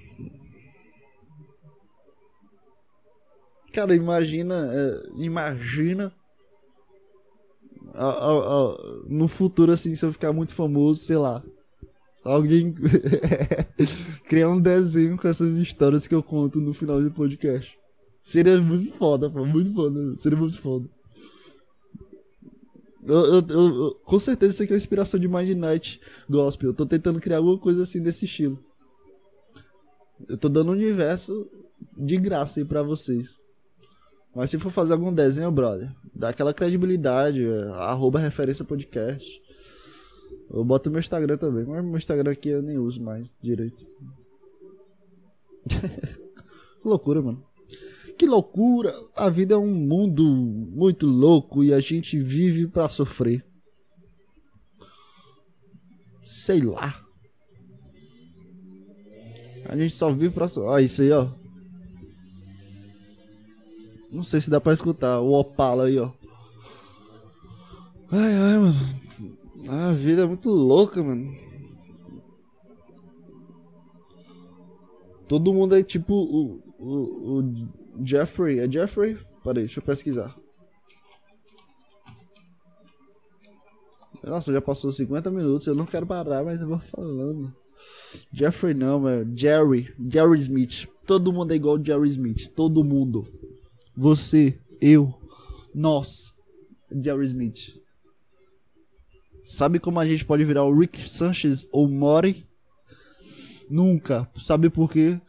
[3.73, 4.71] Cara, imagina.
[4.73, 6.13] É, imagina.
[7.93, 8.77] A, a, a,
[9.09, 11.43] no futuro, assim, se eu ficar muito famoso, sei lá.
[12.25, 12.75] Alguém
[14.29, 17.80] criar um desenho com essas histórias que eu conto no final do podcast.
[18.23, 19.45] Seria muito foda, pô.
[19.45, 20.17] Muito foda.
[20.17, 20.89] Seria muito foda.
[23.03, 26.71] Eu, eu, eu, com certeza isso aqui é uma inspiração de Mind Night Gospel.
[26.71, 28.63] Eu tô tentando criar alguma coisa assim desse estilo.
[30.29, 31.49] Eu tô dando um universo
[31.97, 33.35] de graça aí pra vocês.
[34.35, 39.43] Mas se for fazer algum desenho, brother, dá aquela credibilidade, é, arroba referência podcast.
[40.51, 43.85] Eu boto meu Instagram também, mas meu Instagram aqui eu nem uso mais direito.
[46.85, 47.45] loucura, mano.
[48.21, 48.95] Que loucura!
[49.17, 53.43] A vida é um mundo muito louco e a gente vive para sofrer.
[56.23, 57.03] Sei lá.
[59.65, 60.85] A gente só vive pra sofrer.
[60.85, 61.31] Isso aí, ó.
[64.13, 66.13] Não sei se dá pra escutar o Opala aí, ó.
[68.13, 68.77] Ai, ai, mano.
[69.67, 71.35] A vida é muito louca, mano.
[75.27, 77.71] Todo mundo é tipo o, o, o
[78.05, 78.59] Jeffrey.
[78.59, 79.17] É Jeffrey?
[79.43, 80.37] Peraí, deixa eu pesquisar.
[84.23, 87.55] Nossa, já passou 50 minutos, eu não quero parar, mas eu vou falando.
[88.33, 89.95] Jeffrey não, é Jerry.
[90.13, 90.87] Jerry Smith.
[91.07, 92.49] Todo mundo é igual Jerry Smith.
[92.55, 93.27] Todo mundo.
[93.97, 95.15] Você, eu,
[95.75, 96.33] nós.
[96.93, 97.81] Jerry Smith.
[99.45, 102.47] Sabe como a gente pode virar o Rick Sanchez ou Mori?
[103.71, 104.29] Nunca.
[104.35, 105.21] Sabe por quê?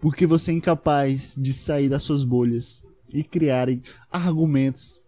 [0.00, 2.82] Porque você é incapaz de sair das suas bolhas
[3.12, 5.02] e criarem argumentos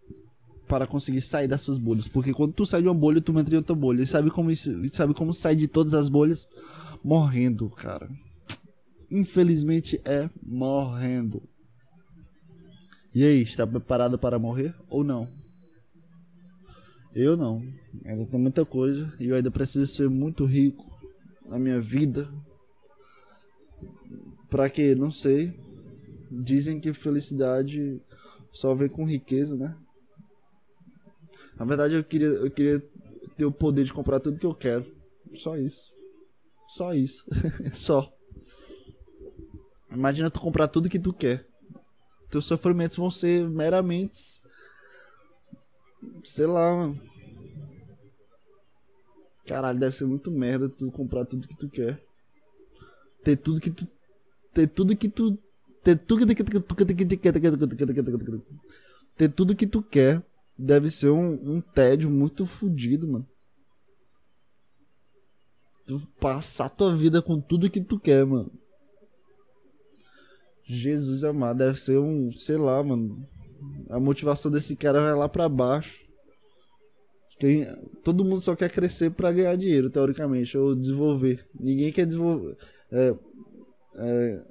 [0.66, 2.08] para conseguir sair dessas bolhas.
[2.08, 4.02] Porque quando tu sai de uma bolha, tu entra em outra bolha.
[4.02, 6.48] E sabe como, isso, sabe como sai de todas as bolhas?
[7.04, 8.10] Morrendo, cara.
[9.08, 11.40] Infelizmente é morrendo.
[13.14, 15.28] E aí, está preparado para morrer ou não?
[17.14, 17.62] Eu não.
[18.04, 20.84] Ainda tem muita coisa e eu ainda preciso ser muito rico
[21.46, 22.28] na minha vida.
[24.52, 24.94] Pra que?
[24.94, 25.58] Não sei.
[26.30, 27.98] Dizem que felicidade
[28.52, 29.74] só vem com riqueza, né?
[31.56, 32.78] Na verdade, eu queria, eu queria
[33.34, 34.84] ter o poder de comprar tudo que eu quero.
[35.32, 35.94] Só isso.
[36.68, 37.24] Só isso.
[37.72, 38.12] Só.
[39.90, 41.46] Imagina tu comprar tudo que tu quer.
[42.28, 44.42] Teus sofrimentos vão ser meramente.
[46.22, 47.00] Sei lá, mano.
[49.46, 52.04] Caralho, deve ser muito merda tu comprar tudo que tu quer.
[53.24, 53.88] Ter tudo que tu.
[54.52, 55.38] Ter tudo que tu.
[55.82, 56.60] Ter tudo que tu
[59.16, 60.22] Ter tudo que tu quer
[60.56, 63.26] deve ser um, um tédio muito fodido, mano.
[65.86, 68.50] Tu passar tua vida com tudo que tu quer, mano.
[70.64, 73.26] Jesus amado, deve ser um, sei lá, mano.
[73.90, 76.00] A motivação desse cara vai lá pra baixo.
[77.38, 77.66] Quem,
[78.04, 81.44] todo mundo só quer crescer para ganhar dinheiro, teoricamente, ou desenvolver.
[81.58, 82.56] Ninguém quer desenvolver.
[82.90, 83.14] É,
[83.96, 84.44] é,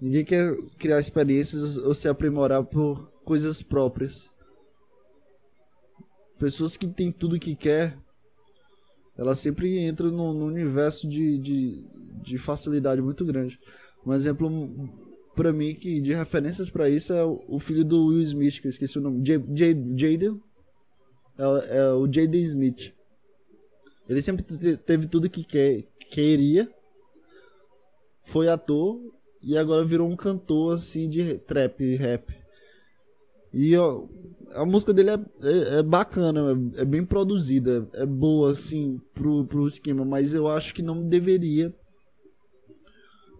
[0.00, 4.30] ninguém quer criar experiências ou se aprimorar por coisas próprias.
[6.38, 7.98] Pessoas que têm tudo que quer,
[9.16, 11.84] elas sempre entram num, universo de, de,
[12.22, 13.58] de facilidade muito grande.
[14.06, 14.48] Um exemplo
[15.34, 18.70] para mim que de referências para isso é o, filho do Will Smith, que eu
[18.70, 20.40] esqueci o nome, Jaden
[21.38, 22.94] é, é o Jaden Smith.
[24.08, 24.44] Ele sempre
[24.78, 26.68] teve tudo que quer, queria.
[28.22, 29.00] Foi ator
[29.42, 32.34] e agora virou um cantor assim de trap, rap.
[33.52, 34.06] E ó,
[34.52, 36.40] a música dele é, é, é bacana,
[36.76, 41.00] é, é, bem produzida, é boa assim pro, pro esquema, mas eu acho que não
[41.00, 41.74] deveria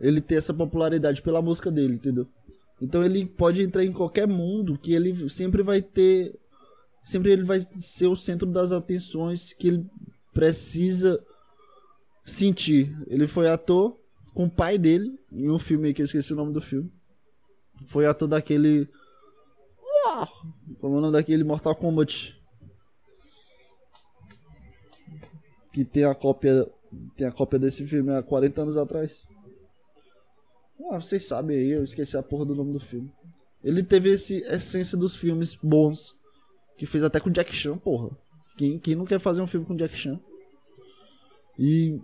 [0.00, 2.26] ele ter essa popularidade pela música dele, entendeu?
[2.80, 6.34] Então ele pode entrar em qualquer mundo que ele sempre vai ter
[7.04, 9.86] sempre ele vai ser o centro das atenções que ele
[10.32, 11.22] precisa
[12.24, 12.96] sentir.
[13.08, 13.99] Ele foi ator
[14.40, 16.90] com o pai dele em um filme que eu esqueci o nome do filme.
[17.86, 18.88] Foi ator daquele.
[20.80, 22.40] Como é o nome daquele Mortal Kombat?
[25.74, 26.66] Que tem a cópia.
[27.16, 29.28] Tem a cópia desse filme há 40 anos atrás.
[30.90, 33.12] Ah, vocês sabem aí, eu esqueci a porra do nome do filme.
[33.62, 36.16] Ele teve esse essência dos filmes bons
[36.78, 38.16] que fez até com Jack Chan, porra.
[38.56, 40.18] Quem, quem não quer fazer um filme com Jack Chan?
[41.58, 42.00] E.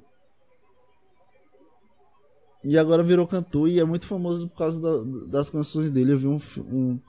[2.69, 6.13] E agora virou cantor e é muito famoso por causa da, das canções dele.
[6.13, 7.01] Eu vi um, um.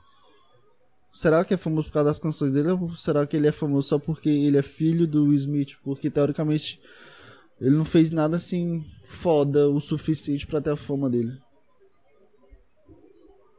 [1.12, 3.88] Será que é famoso por causa das canções dele ou será que ele é famoso
[3.88, 5.72] só porque ele é filho do Will Smith?
[5.82, 6.80] Porque teoricamente
[7.60, 11.36] ele não fez nada assim foda o suficiente para ter a fama dele.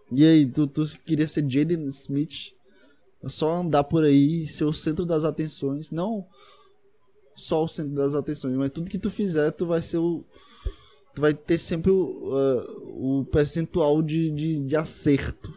[0.10, 2.54] E aí, tu, tu queria ser Jaden Smith?
[3.22, 5.92] É só andar por aí, ser o centro das atenções.
[5.92, 6.26] Não
[7.36, 10.24] só o centro das atenções, mas tudo que tu fizer, tu vai ser o.
[11.14, 15.54] Tu vai ter sempre o, uh, o percentual de, de, de acerto.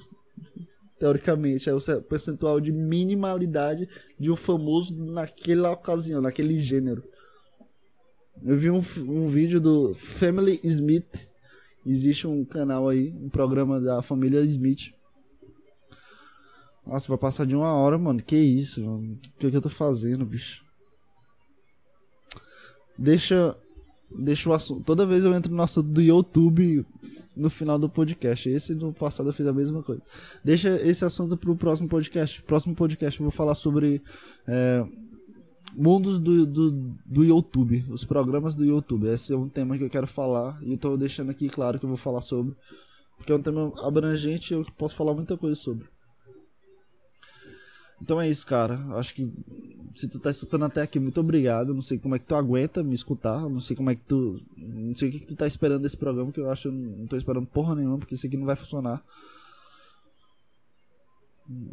[0.98, 3.88] Teoricamente, é o percentual de minimalidade
[4.18, 7.02] de um famoso naquela ocasião, naquele gênero.
[8.42, 11.28] Eu vi um, um vídeo do Family Smith.
[11.84, 14.92] Existe um canal aí, um programa da família Smith
[16.86, 18.22] nossa, vai passar de uma hora, mano.
[18.22, 19.14] Que isso, mano?
[19.14, 20.64] O que, que eu tô fazendo, bicho?
[22.98, 23.56] Deixa.
[24.18, 24.84] Deixa o assunto.
[24.84, 26.84] Toda vez eu entro no assunto do YouTube
[27.36, 28.48] no final do podcast.
[28.48, 30.02] Esse no passado eu fiz a mesma coisa.
[30.44, 32.42] Deixa esse assunto pro próximo podcast.
[32.42, 34.02] Próximo podcast eu vou falar sobre.
[34.46, 34.86] É,
[35.74, 36.70] mundos do, do,
[37.06, 39.08] do YouTube, os programas do YouTube.
[39.08, 41.84] Esse é um tema que eu quero falar e eu tô deixando aqui claro que
[41.84, 42.54] eu vou falar sobre.
[43.16, 45.86] Porque é um tema abrangente e eu posso falar muita coisa sobre.
[48.00, 48.74] Então é isso, cara.
[48.96, 49.32] Acho que
[49.94, 51.74] se tu tá escutando até aqui, muito obrigado.
[51.74, 53.48] Não sei como é que tu aguenta me escutar.
[53.48, 54.40] Não sei como é que tu.
[54.56, 56.72] Não sei o que, que tu tá esperando desse programa, que eu acho que eu
[56.72, 59.04] não tô esperando porra nenhuma, porque isso aqui não vai funcionar.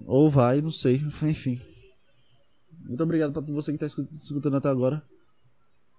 [0.05, 0.95] Ou vai, não sei.
[1.24, 1.59] Enfim.
[2.82, 5.03] Muito obrigado pra você que tá escutando até agora.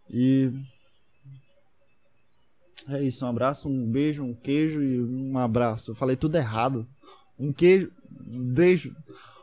[0.08, 0.50] E.
[2.88, 5.90] É isso, um abraço, um beijo, um queijo e um abraço.
[5.90, 6.88] Eu falei tudo errado.
[7.38, 7.92] Um queijo,
[8.26, 8.94] um beijo,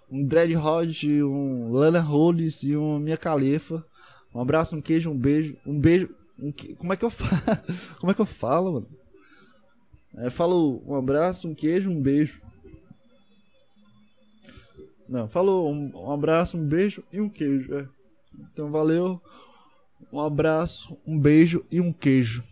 [0.10, 3.86] um Dread Rod, um Lana Hollis e um Minha Calefa.
[4.34, 6.10] Um abraço, um queijo, um beijo, um beijo.
[6.40, 6.76] Um que...
[6.76, 7.42] Como é que eu falo?
[8.00, 8.88] Como é que eu falo, mano?
[10.16, 12.42] É, falo um abraço, um queijo, um beijo.
[15.08, 17.74] Não, falou um, um abraço, um beijo e um queijo.
[17.76, 17.88] É.
[18.52, 19.22] Então valeu,
[20.12, 22.44] um abraço, um beijo e um queijo.